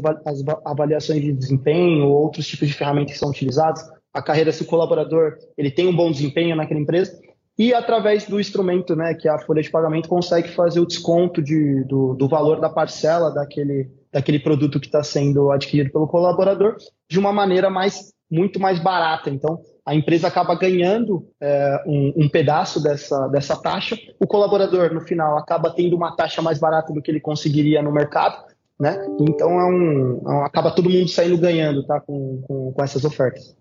avaliações 0.65 1.21
de 1.21 1.31
desempenho 1.31 2.07
ou 2.07 2.23
outros 2.23 2.45
tipos 2.47 2.67
de 2.67 2.73
ferramentas 2.73 3.13
que 3.13 3.19
são 3.19 3.29
utilizados, 3.29 3.81
a 4.13 4.21
carreira 4.21 4.51
se 4.51 4.61
o 4.61 4.67
colaborador 4.67 5.37
ele 5.57 5.71
tem 5.71 5.87
um 5.87 5.95
bom 5.95 6.11
desempenho 6.11 6.55
naquela 6.55 6.79
empresa, 6.79 7.17
e 7.57 7.73
através 7.73 8.25
do 8.25 8.39
instrumento, 8.39 8.95
né, 8.95 9.13
que 9.13 9.27
é 9.27 9.31
a 9.31 9.39
folha 9.39 9.61
de 9.61 9.69
pagamento 9.69 10.09
consegue 10.09 10.49
fazer 10.49 10.79
o 10.79 10.85
desconto 10.85 11.41
de, 11.41 11.83
do, 11.85 12.13
do 12.15 12.27
valor 12.27 12.59
da 12.59 12.69
parcela 12.69 13.31
daquele, 13.31 13.89
daquele 14.13 14.39
produto 14.39 14.79
que 14.79 14.85
está 14.85 15.03
sendo 15.03 15.51
adquirido 15.51 15.91
pelo 15.91 16.07
colaborador 16.07 16.77
de 17.09 17.17
uma 17.19 17.33
maneira 17.33 17.69
mais 17.69 18.13
muito 18.29 18.59
mais 18.59 18.79
barata. 18.79 19.29
Então, 19.29 19.59
a 19.85 19.93
empresa 19.93 20.27
acaba 20.27 20.55
ganhando 20.55 21.27
é, 21.39 21.83
um, 21.85 22.13
um, 22.23 22.29
pedaço 22.29 22.81
dessa, 22.81 23.27
dessa 23.27 23.55
taxa, 23.55 23.95
o 24.19 24.25
colaborador, 24.25 24.91
no 24.91 25.01
final, 25.01 25.37
acaba 25.37 25.69
tendo 25.69 25.95
uma 25.95 26.15
taxa 26.15 26.41
mais 26.41 26.59
barata 26.59 26.91
do 26.91 27.01
que 27.01 27.11
ele 27.11 27.19
conseguiria 27.19 27.81
no 27.83 27.91
mercado, 27.91 28.43
né? 28.79 29.05
Então, 29.19 29.51
é 29.59 29.65
um, 29.65 30.21
é 30.25 30.33
um 30.35 30.45
acaba 30.45 30.71
todo 30.71 30.89
mundo 30.89 31.07
saindo 31.07 31.37
ganhando 31.37 31.85
tá? 31.85 31.99
com, 31.99 32.41
com, 32.47 32.71
com 32.71 32.83
essas 32.83 33.05
ofertas. 33.05 33.55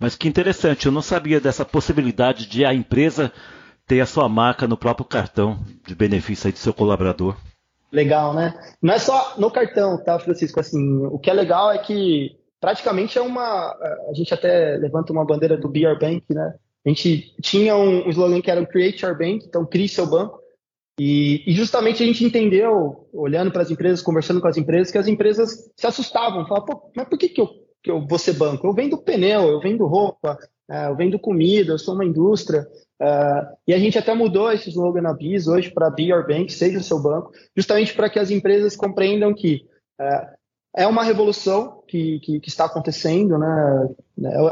Mas 0.00 0.16
que 0.16 0.28
interessante, 0.28 0.86
eu 0.86 0.92
não 0.92 1.02
sabia 1.02 1.40
dessa 1.40 1.64
possibilidade 1.64 2.46
de 2.46 2.64
a 2.64 2.74
empresa 2.74 3.32
ter 3.86 4.00
a 4.00 4.06
sua 4.06 4.28
marca 4.28 4.66
no 4.66 4.76
próprio 4.76 5.06
cartão 5.06 5.58
de 5.86 5.94
benefício 5.94 6.48
aí 6.48 6.52
do 6.52 6.58
seu 6.58 6.74
colaborador. 6.74 7.36
Legal, 7.90 8.34
né? 8.34 8.54
Não 8.82 8.92
é 8.92 8.98
só 8.98 9.34
no 9.38 9.50
cartão, 9.50 10.02
tá, 10.02 10.18
Francisco? 10.18 10.60
Assim, 10.60 11.06
o 11.06 11.18
que 11.18 11.30
é 11.30 11.32
legal 11.32 11.70
é 11.72 11.78
que 11.78 12.36
praticamente 12.60 13.18
é 13.18 13.22
uma. 13.22 13.72
A 14.08 14.12
gente 14.14 14.32
até 14.34 14.76
levanta 14.76 15.12
uma 15.12 15.24
bandeira 15.24 15.56
do 15.56 15.68
Our 15.68 15.98
Bank, 15.98 16.24
né? 16.30 16.54
A 16.84 16.88
gente 16.88 17.34
tinha 17.40 17.76
um, 17.76 18.08
slogan 18.08 18.40
que 18.40 18.50
era 18.50 18.60
o 18.60 18.66
Create 18.66 19.04
Our 19.04 19.16
Bank, 19.16 19.44
então 19.46 19.66
crie 19.66 19.88
seu 19.88 20.06
banco. 20.06 20.38
E, 21.00 21.44
e 21.46 21.52
justamente 21.52 22.02
a 22.02 22.06
gente 22.06 22.24
entendeu, 22.24 23.08
olhando 23.12 23.52
para 23.52 23.62
as 23.62 23.70
empresas, 23.70 24.02
conversando 24.02 24.40
com 24.40 24.48
as 24.48 24.56
empresas, 24.56 24.90
que 24.90 24.98
as 24.98 25.06
empresas 25.06 25.70
se 25.76 25.86
assustavam, 25.86 26.46
falavam, 26.46 26.66
pô, 26.66 26.90
mas 26.96 27.08
por 27.08 27.16
que, 27.16 27.28
que 27.28 27.40
eu 27.40 27.48
que 27.82 27.90
eu 27.90 28.06
vou 28.06 28.18
ser 28.18 28.34
banco? 28.34 28.66
Eu 28.66 28.72
vendo 28.72 28.98
pneu, 28.98 29.48
eu 29.48 29.60
vendo 29.60 29.86
roupa, 29.86 30.36
é, 30.68 30.88
eu 30.88 30.96
vendo 30.96 31.18
comida, 31.18 31.72
eu 31.72 31.78
sou 31.78 31.94
uma 31.94 32.04
indústria. 32.04 32.66
É, 33.00 33.48
e 33.68 33.74
a 33.74 33.78
gente 33.78 33.96
até 33.98 34.12
mudou 34.12 34.50
esse 34.50 34.70
slogan 34.70 35.02
na 35.02 35.14
BIS 35.14 35.46
hoje 35.46 35.70
para 35.70 35.90
Be 35.90 36.04
Your 36.04 36.26
Bank, 36.26 36.52
seja 36.52 36.78
o 36.78 36.82
seu 36.82 37.00
banco, 37.00 37.32
justamente 37.56 37.94
para 37.94 38.10
que 38.10 38.18
as 38.18 38.30
empresas 38.30 38.76
compreendam 38.76 39.32
que 39.32 39.66
é, 40.00 40.28
é 40.78 40.86
uma 40.86 41.04
revolução 41.04 41.82
que, 41.86 42.20
que, 42.20 42.40
que, 42.40 42.48
está 42.48 42.64
acontecendo, 42.64 43.38
né? 43.38 43.88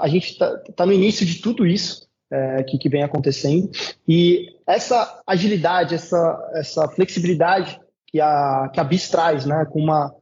A 0.00 0.08
gente 0.08 0.32
está 0.32 0.56
tá 0.76 0.86
no 0.86 0.92
início 0.92 1.26
de 1.26 1.40
tudo 1.40 1.66
isso 1.66 2.08
é, 2.30 2.62
que, 2.62 2.78
que, 2.78 2.88
vem 2.88 3.02
acontecendo 3.02 3.70
e 4.08 4.56
essa 4.66 5.20
agilidade, 5.26 5.94
essa, 5.94 6.50
essa 6.54 6.88
flexibilidade 6.88 7.80
que 8.06 8.20
a, 8.20 8.70
que 8.72 8.80
a 8.80 8.84
BIS 8.84 9.08
traz, 9.08 9.44
né? 9.44 9.66
Com 9.66 9.80
uma 9.80 10.14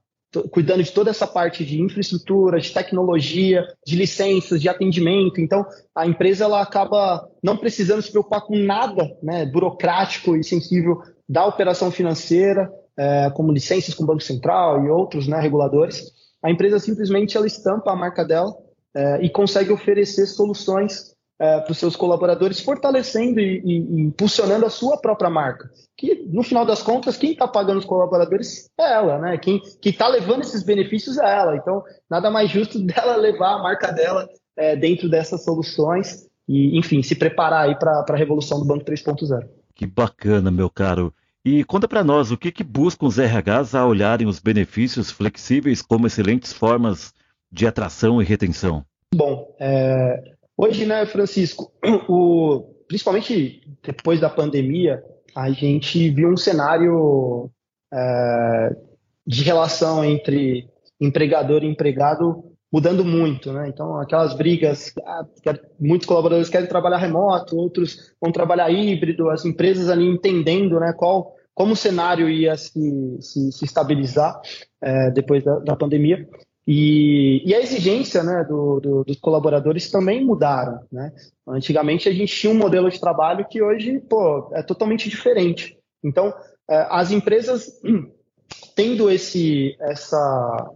cuidando 0.50 0.82
de 0.82 0.92
toda 0.92 1.10
essa 1.10 1.26
parte 1.26 1.64
de 1.64 1.80
infraestrutura, 1.80 2.60
de 2.60 2.72
tecnologia, 2.72 3.64
de 3.86 3.96
licenças, 3.96 4.60
de 4.60 4.68
atendimento. 4.68 5.40
Então, 5.40 5.64
a 5.94 6.06
empresa 6.06 6.44
ela 6.44 6.60
acaba 6.60 7.28
não 7.42 7.56
precisando 7.56 8.02
se 8.02 8.10
preocupar 8.10 8.42
com 8.42 8.56
nada 8.56 9.16
né, 9.22 9.46
burocrático 9.46 10.36
e 10.36 10.44
sensível 10.44 11.00
da 11.28 11.46
operação 11.46 11.90
financeira, 11.90 12.70
é, 12.96 13.30
como 13.30 13.52
licenças 13.52 13.94
com 13.94 14.04
o 14.04 14.06
Banco 14.06 14.22
Central 14.22 14.84
e 14.84 14.90
outros 14.90 15.26
né, 15.26 15.40
reguladores. 15.40 16.12
A 16.42 16.50
empresa 16.50 16.78
simplesmente 16.78 17.36
ela 17.36 17.46
estampa 17.46 17.90
a 17.90 17.96
marca 17.96 18.24
dela 18.24 18.54
é, 18.94 19.24
e 19.24 19.30
consegue 19.30 19.72
oferecer 19.72 20.26
soluções 20.26 21.13
é, 21.38 21.60
para 21.60 21.72
os 21.72 21.78
seus 21.78 21.96
colaboradores, 21.96 22.60
fortalecendo 22.60 23.40
e, 23.40 23.60
e, 23.64 23.78
e, 23.78 24.00
impulsionando 24.02 24.64
a 24.64 24.70
sua 24.70 24.96
própria 24.96 25.28
marca. 25.28 25.70
Que, 25.96 26.26
no 26.28 26.42
final 26.42 26.64
das 26.64 26.82
contas, 26.82 27.16
quem 27.16 27.32
está 27.32 27.48
pagando 27.48 27.78
os 27.78 27.84
colaboradores 27.84 28.70
é 28.78 28.92
ela, 28.92 29.18
né? 29.18 29.38
Quem 29.38 29.60
está 29.84 30.06
levando 30.08 30.42
esses 30.42 30.62
benefícios 30.62 31.18
é 31.18 31.38
ela. 31.38 31.56
Então, 31.56 31.82
nada 32.08 32.30
mais 32.30 32.50
justo 32.50 32.78
dela 32.84 33.16
levar 33.16 33.54
a 33.54 33.62
marca 33.62 33.92
dela 33.92 34.28
é, 34.56 34.76
dentro 34.76 35.08
dessas 35.08 35.44
soluções 35.44 36.28
e, 36.48 36.78
enfim, 36.78 37.02
se 37.02 37.14
preparar 37.14 37.68
aí 37.68 37.76
para 37.76 38.04
a 38.08 38.16
revolução 38.16 38.58
do 38.58 38.64
Banco 38.64 38.84
3.0. 38.84 39.48
Que 39.74 39.86
bacana, 39.86 40.50
meu 40.50 40.70
caro. 40.70 41.12
E 41.44 41.62
conta 41.64 41.86
para 41.86 42.04
nós 42.04 42.30
o 42.30 42.38
que, 42.38 42.50
que 42.50 42.64
buscam 42.64 43.06
os 43.06 43.18
RHs 43.18 43.74
a 43.74 43.84
olharem 43.84 44.26
os 44.26 44.38
benefícios 44.38 45.10
flexíveis 45.10 45.82
como 45.82 46.06
excelentes 46.06 46.52
formas 46.52 47.12
de 47.52 47.66
atração 47.66 48.22
e 48.22 48.24
retenção. 48.24 48.84
Bom, 49.14 49.54
é, 49.60 50.34
Hoje, 50.56 50.86
né, 50.86 51.04
Francisco, 51.06 51.72
o, 52.08 52.62
principalmente 52.86 53.60
depois 53.82 54.20
da 54.20 54.30
pandemia, 54.30 55.02
a 55.34 55.50
gente 55.50 56.10
viu 56.10 56.28
um 56.28 56.36
cenário 56.36 57.50
é, 57.92 58.76
de 59.26 59.42
relação 59.42 60.04
entre 60.04 60.68
empregador 61.00 61.64
e 61.64 61.68
empregado 61.68 62.54
mudando 62.72 63.04
muito, 63.04 63.52
né? 63.52 63.68
Então, 63.68 64.00
aquelas 64.00 64.34
brigas, 64.34 64.92
ah, 65.06 65.24
muitos 65.78 66.08
colaboradores 66.08 66.48
querem 66.48 66.68
trabalhar 66.68 66.96
remoto, 66.96 67.56
outros 67.56 68.12
vão 68.20 68.32
trabalhar 68.32 68.68
híbrido, 68.68 69.30
as 69.30 69.44
empresas 69.44 69.88
ali 69.88 70.04
entendendo, 70.04 70.80
né, 70.80 70.92
qual 70.92 71.32
como 71.54 71.74
o 71.74 71.76
cenário 71.76 72.28
ia 72.28 72.56
se, 72.56 73.16
se, 73.20 73.52
se 73.52 73.64
estabilizar 73.64 74.40
é, 74.82 75.10
depois 75.12 75.44
da, 75.44 75.60
da 75.60 75.76
pandemia. 75.76 76.28
E, 76.66 77.42
e, 77.44 77.54
a 77.54 77.60
exigência 77.60 78.22
né, 78.22 78.42
do, 78.44 78.80
do, 78.80 79.04
dos 79.04 79.18
colaboradores 79.18 79.90
também 79.90 80.24
mudaram. 80.24 80.80
Né? 80.90 81.12
Antigamente 81.46 82.08
a 82.08 82.12
gente 82.12 82.34
tinha 82.34 82.52
um 82.52 82.56
modelo 82.56 82.90
de 82.90 82.98
trabalho 82.98 83.46
que 83.46 83.62
hoje 83.62 84.00
pô, 84.00 84.50
é 84.54 84.62
totalmente 84.62 85.10
diferente. 85.10 85.78
Então, 86.02 86.32
é, 86.68 86.86
as 86.90 87.10
empresas 87.10 87.80
tendo 88.74 89.10
esse, 89.10 89.76
essa, 89.78 90.70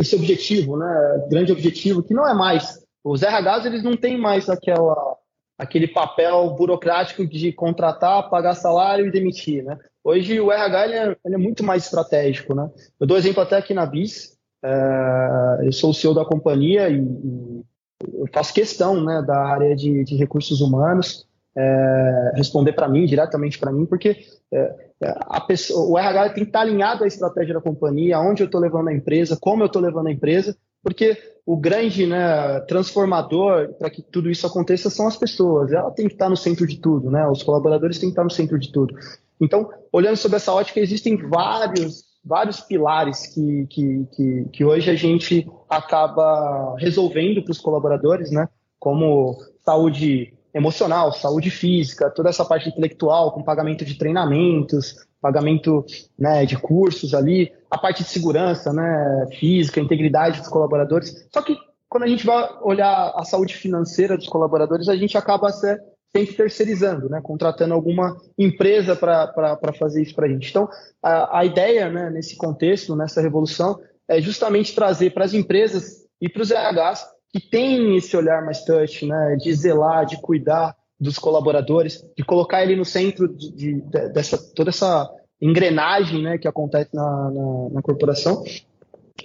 esse 0.00 0.16
objetivo, 0.16 0.76
né, 0.76 1.26
grande 1.30 1.52
objetivo, 1.52 2.02
que 2.02 2.14
não 2.14 2.28
é 2.28 2.34
mais. 2.34 2.82
Os 3.04 3.22
RHs 3.22 3.66
eles 3.66 3.82
não 3.82 3.96
têm 3.96 4.18
mais 4.18 4.48
aquela, 4.48 5.16
aquele 5.58 5.88
papel 5.88 6.50
burocrático 6.50 7.26
de 7.26 7.52
contratar, 7.52 8.28
pagar 8.30 8.54
salário 8.54 9.06
e 9.06 9.12
demitir. 9.12 9.62
Né? 9.64 9.78
Hoje 10.04 10.40
o 10.40 10.50
RH 10.50 10.84
ele 10.84 10.94
é, 10.94 11.16
ele 11.24 11.34
é 11.34 11.38
muito 11.38 11.64
mais 11.64 11.84
estratégico. 11.84 12.54
Né? 12.54 12.68
Eu 12.98 13.06
dou 13.06 13.16
exemplo 13.16 13.42
até 13.42 13.56
aqui 13.56 13.74
na 13.74 13.86
BIS. 13.86 14.38
É, 14.64 15.58
eu 15.62 15.72
sou 15.72 15.90
o 15.90 15.94
CEO 15.94 16.14
da 16.14 16.24
companhia 16.24 16.88
e, 16.88 17.00
e 17.00 17.64
eu 18.14 18.26
faço 18.32 18.54
questão 18.54 19.02
né, 19.02 19.22
da 19.26 19.38
área 19.38 19.74
de, 19.74 20.04
de 20.04 20.16
recursos 20.16 20.60
humanos 20.60 21.26
é, 21.56 22.32
responder 22.34 22.72
para 22.72 22.88
mim, 22.88 23.04
diretamente 23.04 23.58
para 23.58 23.72
mim, 23.72 23.84
porque 23.84 24.24
é 24.52 24.92
pessoa, 25.46 25.86
o 25.86 25.98
RH 25.98 26.30
tem 26.30 26.44
que 26.44 26.50
estar 26.50 26.60
alinhado 26.60 27.04
à 27.04 27.06
estratégia 27.06 27.54
da 27.54 27.60
companhia, 27.60 28.16
aonde 28.16 28.42
eu 28.42 28.46
estou 28.46 28.60
levando 28.60 28.88
a 28.88 28.94
empresa, 28.94 29.36
como 29.40 29.62
eu 29.62 29.66
estou 29.66 29.82
levando 29.82 30.06
a 30.06 30.12
empresa, 30.12 30.56
porque 30.82 31.16
o 31.44 31.56
grande 31.56 32.06
né, 32.06 32.60
transformador 32.60 33.74
para 33.74 33.90
que 33.90 34.02
tudo 34.02 34.30
isso 34.30 34.46
aconteça 34.46 34.88
são 34.90 35.06
as 35.06 35.16
pessoas. 35.16 35.72
Ela 35.72 35.90
tem 35.90 36.06
que 36.06 36.14
estar 36.14 36.28
no 36.28 36.36
centro 36.36 36.66
de 36.66 36.78
tudo, 36.78 37.10
né? 37.10 37.26
Os 37.28 37.42
colaboradores 37.42 37.98
têm 37.98 38.08
que 38.08 38.12
estar 38.12 38.24
no 38.24 38.30
centro 38.30 38.58
de 38.58 38.70
tudo. 38.72 38.94
Então, 39.40 39.70
olhando 39.92 40.16
sobre 40.16 40.36
essa 40.36 40.52
ótica, 40.52 40.80
existem 40.80 41.16
vários 41.16 42.04
vários 42.24 42.60
pilares 42.60 43.26
que, 43.26 43.66
que, 43.68 44.06
que, 44.14 44.44
que 44.52 44.64
hoje 44.64 44.90
a 44.90 44.94
gente 44.94 45.48
acaba 45.68 46.76
resolvendo 46.78 47.42
para 47.42 47.52
os 47.52 47.58
colaboradores, 47.58 48.30
né? 48.30 48.48
Como 48.78 49.36
saúde 49.64 50.34
emocional, 50.54 51.12
saúde 51.12 51.50
física, 51.50 52.10
toda 52.10 52.28
essa 52.28 52.44
parte 52.44 52.68
intelectual, 52.68 53.32
com 53.32 53.42
pagamento 53.42 53.84
de 53.84 53.96
treinamentos, 53.96 55.06
pagamento 55.20 55.84
né, 56.18 56.44
de 56.44 56.58
cursos 56.58 57.14
ali, 57.14 57.52
a 57.70 57.78
parte 57.78 58.02
de 58.02 58.08
segurança, 58.08 58.72
né, 58.72 59.26
física, 59.38 59.80
integridade 59.80 60.40
dos 60.40 60.48
colaboradores. 60.48 61.26
Só 61.32 61.40
que 61.40 61.56
quando 61.88 62.04
a 62.04 62.08
gente 62.08 62.26
vai 62.26 62.48
olhar 62.62 63.12
a 63.14 63.24
saúde 63.24 63.54
financeira 63.54 64.16
dos 64.16 64.28
colaboradores, 64.28 64.88
a 64.88 64.96
gente 64.96 65.16
acaba 65.16 65.52
ser 65.52 65.80
sempre 66.14 66.34
terceirizando, 66.34 67.08
né, 67.08 67.20
contratando 67.22 67.72
alguma 67.72 68.16
empresa 68.38 68.94
para 68.94 69.58
fazer 69.78 70.02
isso 70.02 70.14
para 70.14 70.26
a 70.26 70.28
gente. 70.28 70.50
Então, 70.50 70.68
a, 71.02 71.40
a 71.40 71.44
ideia 71.44 71.90
né, 71.90 72.10
nesse 72.10 72.36
contexto, 72.36 72.94
nessa 72.94 73.22
revolução, 73.22 73.80
é 74.06 74.20
justamente 74.20 74.74
trazer 74.74 75.14
para 75.14 75.24
as 75.24 75.32
empresas 75.32 76.06
e 76.20 76.28
para 76.28 76.42
os 76.42 76.50
RHs 76.50 77.06
que 77.32 77.40
têm 77.40 77.96
esse 77.96 78.14
olhar 78.14 78.44
mais 78.44 78.62
touch, 78.62 79.06
né, 79.06 79.36
de 79.40 79.52
zelar, 79.54 80.04
de 80.04 80.20
cuidar 80.20 80.76
dos 81.00 81.18
colaboradores, 81.18 82.04
de 82.16 82.22
colocar 82.22 82.62
ele 82.62 82.76
no 82.76 82.84
centro 82.84 83.26
de, 83.26 83.50
de, 83.52 83.80
dessa 84.12 84.38
toda 84.54 84.68
essa 84.70 85.10
engrenagem 85.40 86.22
né, 86.22 86.38
que 86.38 86.46
acontece 86.46 86.90
na, 86.94 87.30
na, 87.30 87.70
na 87.70 87.82
corporação, 87.82 88.44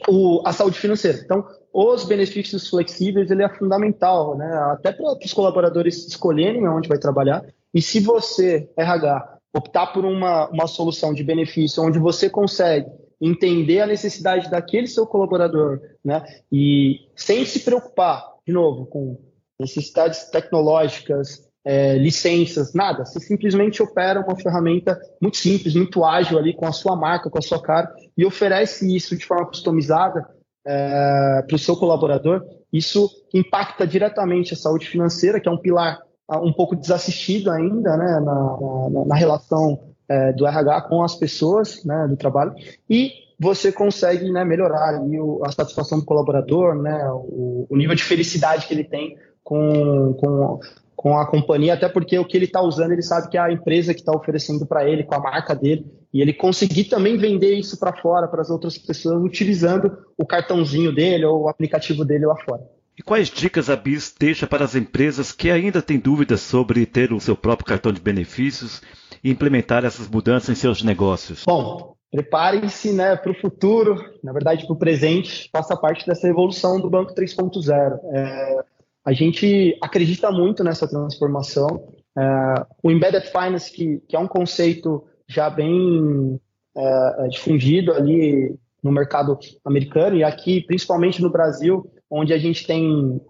o, 0.07 0.41
a 0.45 0.53
saúde 0.53 0.79
financeira. 0.79 1.19
Então, 1.23 1.45
os 1.79 2.05
benefícios 2.05 2.67
flexíveis 2.67 3.29
ele 3.29 3.43
é 3.43 3.49
fundamental, 3.49 4.35
né? 4.35 4.51
até 4.71 4.91
para 4.91 5.13
os 5.23 5.31
colaboradores 5.31 6.07
escolherem 6.07 6.67
onde 6.67 6.89
vai 6.89 6.97
trabalhar. 6.97 7.45
E 7.71 7.83
se 7.83 7.99
você, 7.99 8.67
RH, 8.75 9.37
optar 9.55 9.93
por 9.93 10.03
uma, 10.03 10.49
uma 10.49 10.65
solução 10.65 11.13
de 11.13 11.23
benefício 11.23 11.83
onde 11.83 11.99
você 11.99 12.31
consegue 12.31 12.87
entender 13.21 13.81
a 13.81 13.85
necessidade 13.85 14.49
daquele 14.49 14.87
seu 14.87 15.05
colaborador, 15.05 15.79
né? 16.03 16.23
E 16.51 17.09
sem 17.15 17.45
se 17.45 17.59
preocupar, 17.59 18.25
de 18.45 18.53
novo, 18.53 18.87
com 18.87 19.19
necessidades 19.59 20.31
tecnológicas, 20.31 21.47
é, 21.63 21.95
licenças, 21.95 22.73
nada. 22.73 23.05
Você 23.05 23.19
simplesmente 23.19 23.83
opera 23.83 24.21
uma 24.21 24.35
ferramenta 24.35 24.99
muito 25.21 25.37
simples, 25.37 25.75
muito 25.75 26.03
ágil 26.03 26.39
ali 26.39 26.55
com 26.55 26.65
a 26.65 26.71
sua 26.71 26.95
marca, 26.95 27.29
com 27.29 27.37
a 27.37 27.41
sua 27.41 27.61
cara 27.61 27.87
e 28.17 28.25
oferece 28.25 28.95
isso 28.95 29.15
de 29.15 29.25
forma 29.25 29.45
customizada 29.45 30.25
é, 30.67 31.43
para 31.47 31.55
o 31.55 31.59
seu 31.59 31.75
colaborador. 31.77 32.43
Isso 32.71 33.09
impacta 33.33 33.87
diretamente 33.87 34.53
a 34.53 34.57
saúde 34.57 34.87
financeira, 34.87 35.39
que 35.39 35.47
é 35.47 35.51
um 35.51 35.57
pilar 35.57 35.99
ah, 36.27 36.41
um 36.41 36.51
pouco 36.51 36.75
desassistido 36.75 37.49
ainda 37.49 37.95
né, 37.95 38.19
na, 38.19 38.89
na, 38.91 39.05
na 39.05 39.15
relação 39.15 39.79
é, 40.09 40.33
do 40.33 40.45
RH 40.45 40.81
com 40.81 41.01
as 41.01 41.15
pessoas 41.15 41.83
né, 41.85 42.05
do 42.09 42.17
trabalho 42.17 42.53
e 42.89 43.11
você 43.39 43.71
consegue 43.71 44.29
né, 44.31 44.43
melhorar 44.43 44.99
o, 45.01 45.41
a 45.45 45.51
satisfação 45.51 45.99
do 45.99 46.05
colaborador, 46.05 46.75
né, 46.75 47.07
o, 47.11 47.67
o, 47.69 47.77
nível 47.77 47.95
de 47.95 48.03
felicidade 48.03 48.67
que 48.67 48.73
ele 48.73 48.83
tem 48.83 49.15
com, 49.43 50.13
com, 50.15 50.59
com 50.97 51.15
a 51.15 51.27
companhia, 51.27 51.75
até 51.75 51.87
porque 51.87 52.17
o 52.17 52.25
que 52.25 52.35
ele 52.35 52.45
está 52.45 52.59
usando, 52.59 52.91
ele 52.91 53.03
sabe 53.03 53.29
que 53.29 53.37
é 53.37 53.39
a 53.39 53.51
empresa 53.51 53.93
que 53.93 53.99
está 53.99 54.11
oferecendo 54.11 54.65
para 54.65 54.89
ele, 54.89 55.03
com 55.03 55.13
a 55.13 55.19
marca 55.19 55.55
dele, 55.55 55.85
e 56.11 56.19
ele 56.19 56.33
conseguir 56.33 56.85
também 56.85 57.15
vender 57.17 57.53
isso 57.53 57.79
para 57.79 57.95
fora, 58.01 58.27
para 58.27 58.41
as 58.41 58.49
outras 58.49 58.79
pessoas, 58.79 59.23
utilizando 59.23 59.95
o 60.17 60.25
cartãozinho 60.25 60.91
dele 60.91 61.23
ou 61.23 61.43
o 61.43 61.49
aplicativo 61.49 62.03
dele 62.03 62.25
lá 62.25 62.35
fora. 62.37 62.63
E 62.97 63.03
quais 63.03 63.29
dicas 63.29 63.69
a 63.69 63.75
BIS 63.75 64.15
deixa 64.19 64.47
para 64.47 64.65
as 64.65 64.73
empresas 64.73 65.31
que 65.31 65.51
ainda 65.51 65.83
têm 65.83 65.99
dúvidas 65.99 66.41
sobre 66.41 66.83
ter 66.87 67.13
o 67.13 67.19
seu 67.19 67.37
próprio 67.37 67.67
cartão 67.67 67.91
de 67.91 68.01
benefícios 68.01 68.81
e 69.23 69.29
implementar 69.29 69.85
essas 69.85 70.09
mudanças 70.09 70.49
em 70.49 70.55
seus 70.55 70.81
negócios? 70.81 71.43
Bom, 71.45 71.95
preparem-se 72.11 72.91
né, 72.91 73.15
para 73.15 73.31
o 73.31 73.39
futuro, 73.39 74.03
na 74.23 74.33
verdade 74.33 74.65
para 74.65 74.73
o 74.73 74.79
presente, 74.79 75.47
faça 75.51 75.77
parte 75.77 76.07
dessa 76.07 76.27
evolução 76.27 76.81
do 76.81 76.89
Banco 76.89 77.13
3.0. 77.13 77.99
É, 78.15 78.63
a 79.07 79.13
gente 79.13 79.77
acredita 79.81 80.29
muito 80.29 80.65
nessa 80.65 80.85
transformação. 80.85 81.87
É, 82.17 82.65
o 82.83 82.91
Embedded 82.91 83.25
Finance, 83.27 83.71
que, 83.71 84.01
que, 84.05 84.17
é 84.17 84.19
um 84.19 84.27
conceito 84.27 85.01
já 85.25 85.49
bem 85.49 86.37
é, 86.75 87.15
é, 87.19 87.27
difundido 87.29 87.93
ali 87.93 88.53
no 88.83 88.91
mercado 88.91 89.39
americano 89.63 90.17
e 90.17 90.25
aqui, 90.25 90.59
principalmente 90.59 91.21
no 91.21 91.29
Brasil, 91.29 91.89
onde 92.11 92.33
a 92.33 92.37
gente 92.37 92.67
tem 92.67 93.21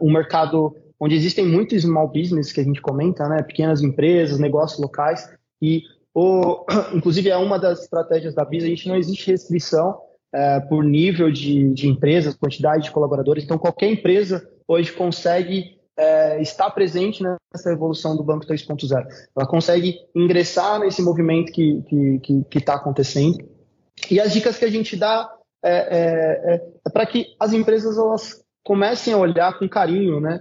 um 0.00 0.12
mercado 0.12 0.76
onde 0.98 1.16
existem 1.16 1.44
muitos 1.44 1.82
small 1.82 2.06
business 2.06 2.52
que 2.52 2.60
a 2.60 2.64
gente 2.64 2.80
comenta, 2.80 3.28
né, 3.28 3.42
pequenas 3.42 3.82
empresas, 3.82 4.38
negócios 4.38 4.80
locais, 4.80 5.28
e 5.60 5.82
o, 6.14 6.64
inclusive 6.94 7.30
é 7.30 7.36
uma 7.36 7.58
das 7.58 7.82
estratégias 7.82 8.32
da 8.32 8.44
BIS, 8.44 8.62
a 8.62 8.68
gente 8.68 8.88
não 8.88 8.96
existe 8.96 9.28
restrição 9.28 9.98
é, 10.32 10.60
por 10.60 10.84
nível 10.84 11.32
de, 11.32 11.74
de 11.74 11.88
empresas, 11.88 12.36
quantidade 12.36 12.84
de 12.84 12.92
colaboradores, 12.92 13.42
então 13.42 13.58
qualquer 13.58 13.90
empresa 13.90 14.48
hoje 14.66 14.92
consegue 14.92 15.78
é, 15.96 16.40
estar 16.40 16.70
presente 16.70 17.22
nessa 17.22 17.70
evolução 17.70 18.16
do 18.16 18.24
Banco 18.24 18.46
3.0. 18.46 19.06
Ela 19.36 19.46
consegue 19.46 19.98
ingressar 20.14 20.80
nesse 20.80 21.02
movimento 21.02 21.52
que 21.52 21.78
está 21.78 22.20
que, 22.22 22.44
que, 22.50 22.60
tá 22.60 22.74
acontecendo. 22.74 23.38
E 24.10 24.20
as 24.20 24.32
dicas 24.32 24.58
que 24.58 24.64
a 24.64 24.70
gente 24.70 24.96
dá 24.96 25.30
é, 25.64 25.70
é, 25.70 26.54
é, 26.54 26.68
é 26.86 26.90
para 26.90 27.06
que 27.06 27.34
as 27.38 27.52
empresas 27.52 27.96
elas 27.96 28.42
comecem 28.64 29.14
a 29.14 29.18
olhar 29.18 29.58
com 29.58 29.68
carinho 29.68 30.20
né, 30.20 30.40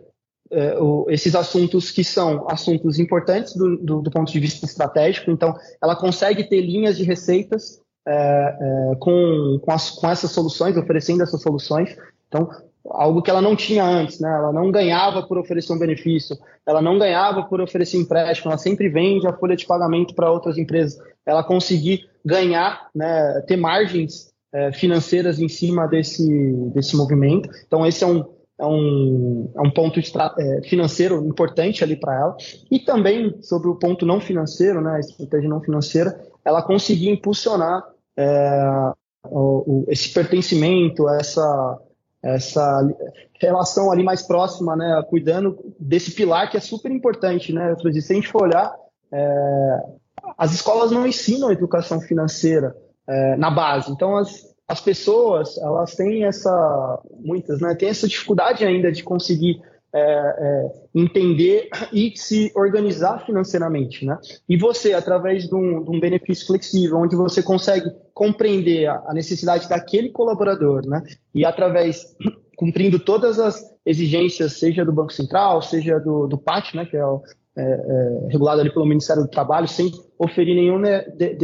é, 0.51 0.77
o, 0.79 1.05
esses 1.09 1.35
assuntos 1.35 1.91
que 1.91 2.03
são 2.03 2.45
assuntos 2.49 2.99
importantes 2.99 3.55
do, 3.55 3.77
do, 3.77 4.01
do, 4.01 4.11
ponto 4.11 4.31
de 4.31 4.39
vista 4.39 4.65
estratégico. 4.65 5.31
Então, 5.31 5.53
ela 5.81 5.95
consegue 5.95 6.43
ter 6.43 6.61
linhas 6.61 6.97
de 6.97 7.03
receitas 7.03 7.81
é, 8.07 8.95
com, 8.99 9.59
com, 9.61 9.71
as, 9.71 9.91
com 9.91 10.09
essas 10.09 10.31
soluções, 10.31 10.77
oferecendo 10.77 11.23
essas 11.23 11.41
soluções. 11.41 11.95
Então, 12.27 12.49
algo 12.85 13.21
que 13.21 13.29
ela 13.29 13.41
não 13.41 13.55
tinha 13.55 13.83
antes, 13.83 14.19
né? 14.19 14.29
Ela 14.29 14.51
não 14.51 14.71
ganhava 14.71 15.23
por 15.23 15.37
oferecer 15.37 15.73
um 15.73 15.79
benefício, 15.79 16.37
ela 16.65 16.81
não 16.81 16.97
ganhava 16.97 17.43
por 17.43 17.61
oferecer 17.61 17.97
empréstimo, 17.97 18.51
ela 18.51 18.57
sempre 18.57 18.89
vende 18.89 19.27
a 19.27 19.33
folha 19.33 19.55
de 19.55 19.65
pagamento 19.65 20.13
para 20.13 20.31
outras 20.31 20.57
empresas. 20.57 20.99
Ela 21.25 21.43
conseguir 21.43 22.09
ganhar, 22.25 22.89
né, 22.93 23.41
ter 23.47 23.57
margens 23.57 24.31
é, 24.53 24.71
financeiras 24.71 25.39
em 25.39 25.47
cima 25.47 25.87
desse, 25.87 26.53
desse 26.73 26.95
movimento. 26.95 27.49
Então 27.65 27.85
esse 27.85 28.03
é 28.03 28.07
um, 28.07 28.25
é 28.59 28.65
um, 28.65 29.51
é 29.55 29.61
um 29.61 29.71
ponto 29.71 29.99
é, 29.99 30.61
financeiro 30.63 31.25
importante 31.25 31.83
ali 31.83 31.95
para 31.95 32.19
ela. 32.19 32.37
E 32.69 32.79
também 32.79 33.41
sobre 33.41 33.69
o 33.69 33.75
ponto 33.75 34.05
não 34.05 34.19
financeiro, 34.19 34.81
né, 34.81 34.95
a 34.95 34.99
estratégia 34.99 35.49
não 35.49 35.61
financeira, 35.61 36.19
ela 36.45 36.61
conseguir 36.61 37.09
impulsionar 37.09 37.83
é, 38.17 38.91
o, 39.25 39.39
o, 39.39 39.85
esse 39.87 40.13
pertencimento, 40.13 41.09
essa 41.09 41.79
essa 42.23 42.81
relação 43.39 43.91
ali 43.91 44.03
mais 44.03 44.21
próxima, 44.21 44.75
né, 44.75 45.03
cuidando 45.09 45.59
desse 45.77 46.11
pilar 46.11 46.49
que 46.49 46.55
é 46.55 46.61
super 46.61 46.89
importante, 46.89 47.51
né, 47.51 47.75
se 47.75 47.87
a 47.87 48.15
gente 48.15 48.29
for 48.29 48.43
olhar, 48.43 48.73
é, 49.11 49.79
as 50.37 50.53
escolas 50.53 50.89
não 50.89 51.05
ensinam 51.05 51.51
educação 51.51 51.99
financeira 51.99 52.75
é, 53.07 53.35
na 53.35 53.51
base, 53.51 53.91
então 53.91 54.15
as, 54.15 54.55
as 54.65 54.79
pessoas, 54.79 55.57
elas 55.57 55.93
têm 55.95 56.23
essa, 56.23 57.01
muitas, 57.19 57.59
né, 57.59 57.75
têm 57.75 57.89
essa 57.89 58.07
dificuldade 58.07 58.63
ainda 58.63 58.89
de 58.89 59.03
conseguir 59.03 59.61
é, 59.95 59.99
é, 59.99 60.71
entender 60.95 61.69
e 61.91 62.13
se 62.15 62.51
organizar 62.55 63.23
financeiramente, 63.25 64.03
né? 64.03 64.17
E 64.49 64.57
você, 64.57 64.93
através 64.93 65.47
de 65.47 65.53
um, 65.53 65.83
de 65.83 65.89
um 65.91 65.99
benefício 65.99 66.47
flexível, 66.47 66.97
onde 66.97 67.15
você 67.15 67.43
consegue 67.43 67.91
compreender 68.11 68.87
a, 68.87 69.03
a, 69.07 69.13
necessidade 69.13 69.69
daquele 69.69 70.09
colaborador, 70.09 70.83
né? 70.87 71.03
E 71.33 71.45
através, 71.45 72.15
cumprindo 72.57 72.97
todas 72.97 73.39
as 73.39 73.63
exigências, 73.85 74.53
seja 74.53 74.83
do 74.83 74.91
Banco 74.91 75.13
Central, 75.13 75.61
seja 75.61 75.99
do, 75.99 76.25
do 76.25 76.39
PAT, 76.39 76.73
né? 76.73 76.85
Que 76.85 76.97
é, 76.97 77.05
o, 77.05 77.21
é, 77.55 77.61
é 77.61 78.27
regulado 78.31 78.61
ali 78.61 78.73
pelo 78.73 78.87
Ministério 78.87 79.21
do 79.21 79.29
Trabalho, 79.29 79.67
sem 79.67 79.91
oferir 80.17 80.55
nenhum 80.55 80.81
de, 80.81 81.35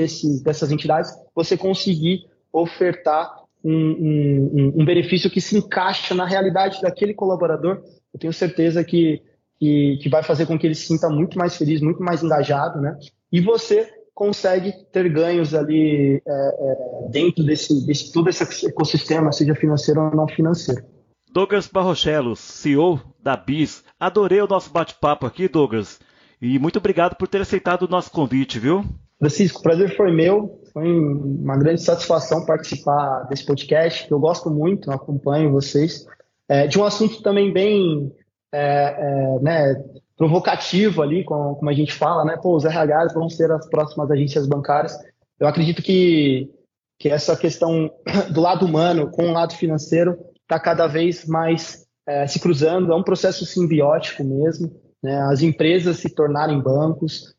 dessas 0.41 0.71
entidades, 0.71 1.11
você 1.35 1.55
conseguir 1.55 2.25
ofertar 2.51 3.31
um, 3.63 3.71
um, 3.71 4.73
um 4.77 4.85
benefício 4.85 5.29
que 5.29 5.41
se 5.41 5.57
encaixa 5.57 6.15
na 6.15 6.25
realidade 6.25 6.81
daquele 6.81 7.13
colaborador 7.13 7.83
eu 8.13 8.19
tenho 8.19 8.33
certeza 8.33 8.83
que, 8.83 9.21
que, 9.59 9.99
que, 10.01 10.09
vai 10.09 10.23
fazer 10.23 10.45
com 10.45 10.57
que 10.57 10.67
ele 10.67 10.75
se 10.75 10.87
sinta 10.87 11.09
muito 11.09 11.37
mais 11.37 11.55
feliz, 11.55 11.81
muito 11.81 12.01
mais 12.01 12.23
engajado, 12.23 12.81
né? 12.81 12.97
E 13.31 13.39
você 13.41 13.87
consegue 14.13 14.73
ter 14.91 15.09
ganhos 15.09 15.53
ali 15.53 16.21
é, 16.27 16.31
é, 16.31 17.09
dentro 17.09 17.43
desse, 17.43 17.85
desse 17.85 18.11
todo 18.11 18.29
esse 18.29 18.67
ecossistema, 18.67 19.31
seja 19.31 19.55
financeiro 19.55 20.01
ou 20.01 20.15
não 20.15 20.27
financeiro. 20.27 20.83
Douglas 21.31 21.67
Barrochelos, 21.67 22.39
CEO 22.39 22.99
da 23.21 23.37
BIS. 23.37 23.83
Adorei 23.99 24.41
o 24.41 24.47
nosso 24.47 24.71
bate-papo 24.71 25.25
aqui, 25.25 25.47
Douglas. 25.47 25.99
E 26.41 26.57
muito 26.57 26.79
obrigado 26.79 27.15
por 27.15 27.27
ter 27.27 27.41
aceitado 27.41 27.83
o 27.83 27.87
nosso 27.87 28.11
convite, 28.11 28.59
viu? 28.59 28.83
Francisco, 29.19 29.59
o 29.59 29.63
prazer 29.63 29.95
foi 29.95 30.11
meu. 30.11 30.59
Foi 30.73 30.87
uma 30.87 31.57
grande 31.57 31.81
satisfação 31.81 32.45
participar 32.45 33.23
desse 33.29 33.45
podcast, 33.45 34.07
que 34.07 34.13
eu 34.13 34.19
gosto 34.19 34.49
muito, 34.49 34.91
acompanho 34.91 35.51
vocês. 35.51 36.05
É, 36.49 36.65
de 36.65 36.79
um 36.79 36.83
assunto 36.83 37.21
também 37.21 37.53
bem 37.53 38.11
é, 38.51 38.59
é, 38.59 39.39
né, 39.39 39.83
provocativo 40.17 41.03
ali, 41.03 41.23
como, 41.23 41.69
a 41.69 41.73
gente 41.73 41.93
fala, 41.93 42.25
né? 42.25 42.37
Pô, 42.41 42.55
os 42.55 42.65
RHs 42.65 43.13
vão 43.13 43.29
ser 43.29 43.51
as 43.51 43.69
próximas 43.69 44.09
agências 44.09 44.47
bancárias. 44.47 44.97
Eu 45.39 45.47
acredito 45.47 45.83
que, 45.83 46.49
que 46.99 47.07
essa 47.07 47.37
questão 47.37 47.91
do 48.33 48.41
lado 48.41 48.65
humano 48.65 49.11
com 49.11 49.29
o 49.29 49.31
lado 49.31 49.53
financeiro 49.53 50.17
está 50.41 50.59
cada 50.59 50.87
vez 50.87 51.25
mais 51.25 51.85
é, 52.07 52.25
se 52.25 52.39
cruzando. 52.39 52.91
É 52.91 52.95
um 52.95 53.03
processo 53.03 53.45
simbiótico 53.45 54.23
mesmo. 54.23 54.71
Né? 55.03 55.15
As 55.31 55.43
empresas 55.43 55.97
se 55.97 56.09
tornarem 56.09 56.59
bancos, 56.59 57.35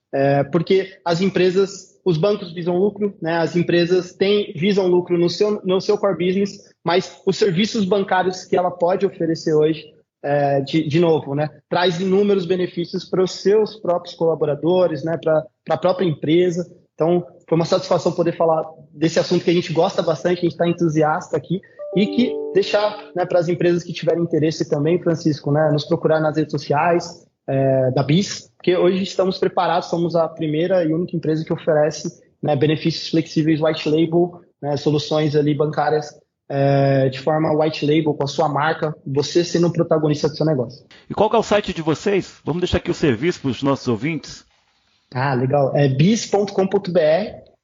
porque 0.51 0.99
as 1.05 1.21
empresas 1.21 1.90
os 2.05 2.17
bancos 2.17 2.53
visam 2.53 2.77
lucro, 2.77 3.15
né? 3.21 3.39
as 3.39 3.57
empresas 3.57 4.13
têm, 4.13 4.53
visam 4.57 4.87
lucro 4.87 5.19
no 5.19 5.29
seu, 5.29 5.61
no 5.65 5.81
seu 5.81 5.99
core 5.99 6.27
business, 6.27 6.73
mas 6.85 7.21
os 7.27 7.37
serviços 7.37 7.85
bancários 7.85 8.45
que 8.45 8.57
ela 8.57 8.71
pode 8.71 9.07
oferecer 9.07 9.55
hoje, 9.55 9.85
é, 10.23 10.61
de, 10.61 10.87
de, 10.87 11.01
novo, 11.01 11.35
né, 11.35 11.49
traz 11.69 11.99
inúmeros 11.99 12.45
benefícios 12.45 13.07
para 13.07 13.23
os 13.23 13.33
seus 13.33 13.77
próprios 13.77 14.15
colaboradores, 14.15 15.03
né, 15.03 15.17
para 15.17 15.45
a 15.71 15.79
própria 15.79 16.07
empresa. 16.07 16.71
Então, 16.95 17.27
foi 17.49 17.57
uma 17.57 17.65
satisfação 17.65 18.13
poder 18.13 18.37
falar 18.37 18.65
desse 18.93 19.19
assunto 19.19 19.43
que 19.45 19.51
a 19.51 19.55
gente 19.55 19.73
gosta 19.73 20.03
bastante, 20.03 20.41
a 20.41 20.43
gente 20.43 20.53
está 20.53 20.69
entusiasta 20.69 21.37
aqui, 21.37 21.61
e 21.97 22.07
que 22.07 22.33
deixar 22.53 23.11
né, 23.17 23.25
para 23.25 23.39
as 23.39 23.49
empresas 23.49 23.83
que 23.83 23.93
tiverem 23.93 24.23
interesse 24.23 24.69
também, 24.69 25.03
Francisco, 25.03 25.51
né, 25.51 25.71
nos 25.73 25.87
procurar 25.87 26.21
nas 26.21 26.37
redes 26.37 26.53
sociais 26.53 27.27
é, 27.51 27.91
da 27.91 28.03
BIS, 28.05 28.49
porque 28.57 28.77
hoje 28.77 29.03
estamos 29.03 29.39
preparados, 29.39 29.89
somos 29.89 30.15
a 30.15 30.29
primeira 30.29 30.85
e 30.85 30.95
única 30.95 31.17
empresa 31.17 31.45
que 31.45 31.53
oferece 31.53 32.23
né, 32.41 32.55
benefícios 32.55 33.09
flexíveis 33.09 33.61
white 33.61 33.89
label, 33.89 34.41
né, 34.63 34.77
soluções 34.77 35.35
ali 35.35 35.53
bancárias 35.53 36.15
é, 36.49 37.09
de 37.09 37.19
forma 37.19 37.53
white 37.53 37.85
label, 37.85 38.15
com 38.15 38.25
a 38.25 38.29
sua 38.29 38.49
marca, 38.49 38.95
você 39.05 39.45
sendo 39.45 39.67
o 39.67 39.73
protagonista 39.73 40.29
do 40.29 40.37
seu 40.37 40.47
negócio. 40.47 40.85
E 41.09 41.15
qual 41.15 41.31
é 41.33 41.39
o 41.39 41.43
site 41.43 41.75
de 41.75 41.83
vocês? 41.83 42.41
Vamos 42.45 42.61
deixar 42.61 42.79
aqui 42.79 42.91
o 42.91 42.95
serviço 42.95 43.41
para 43.41 43.51
os 43.51 43.63
nossos 43.63 43.89
ouvintes. 43.89 44.45
Ah, 45.13 45.35
legal. 45.35 45.77
É 45.77 45.89
bis.com.br, 45.89 47.01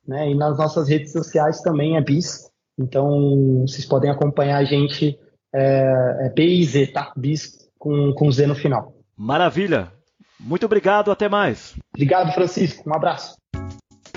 né? 0.07 0.31
E 0.31 0.35
nas 0.35 0.59
nossas 0.59 0.89
redes 0.89 1.13
sociais 1.13 1.61
também 1.61 1.97
é 1.97 2.01
bis. 2.01 2.51
Então, 2.79 3.63
vocês 3.63 3.85
podem 3.85 4.11
acompanhar 4.11 4.59
a 4.59 4.65
gente, 4.65 5.19
é, 5.55 6.27
é 6.27 6.33
BIZ, 6.35 6.93
tá? 6.93 7.13
Bis 7.17 7.69
com, 7.79 8.13
com 8.13 8.31
Z 8.31 8.47
no 8.47 8.55
final. 8.55 8.96
Maravilha! 9.17 9.93
Muito 10.39 10.67
obrigado, 10.67 11.11
até 11.11 11.29
mais. 11.29 11.75
Obrigado, 11.95 12.33
Francisco. 12.33 12.89
Um 12.89 12.95
abraço. 12.95 13.37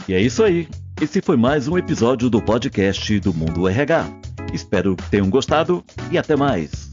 E 0.07 0.13
é 0.13 0.21
isso 0.21 0.43
aí. 0.43 0.67
Esse 1.01 1.21
foi 1.21 1.37
mais 1.37 1.69
um 1.69 1.77
episódio 1.77 2.29
do 2.29 2.41
podcast 2.41 3.17
do 3.21 3.33
Mundo 3.33 3.69
RH. 3.69 4.05
Espero 4.53 4.97
que 4.97 5.09
tenham 5.09 5.29
gostado 5.29 5.83
e 6.11 6.17
até 6.17 6.35
mais. 6.35 6.88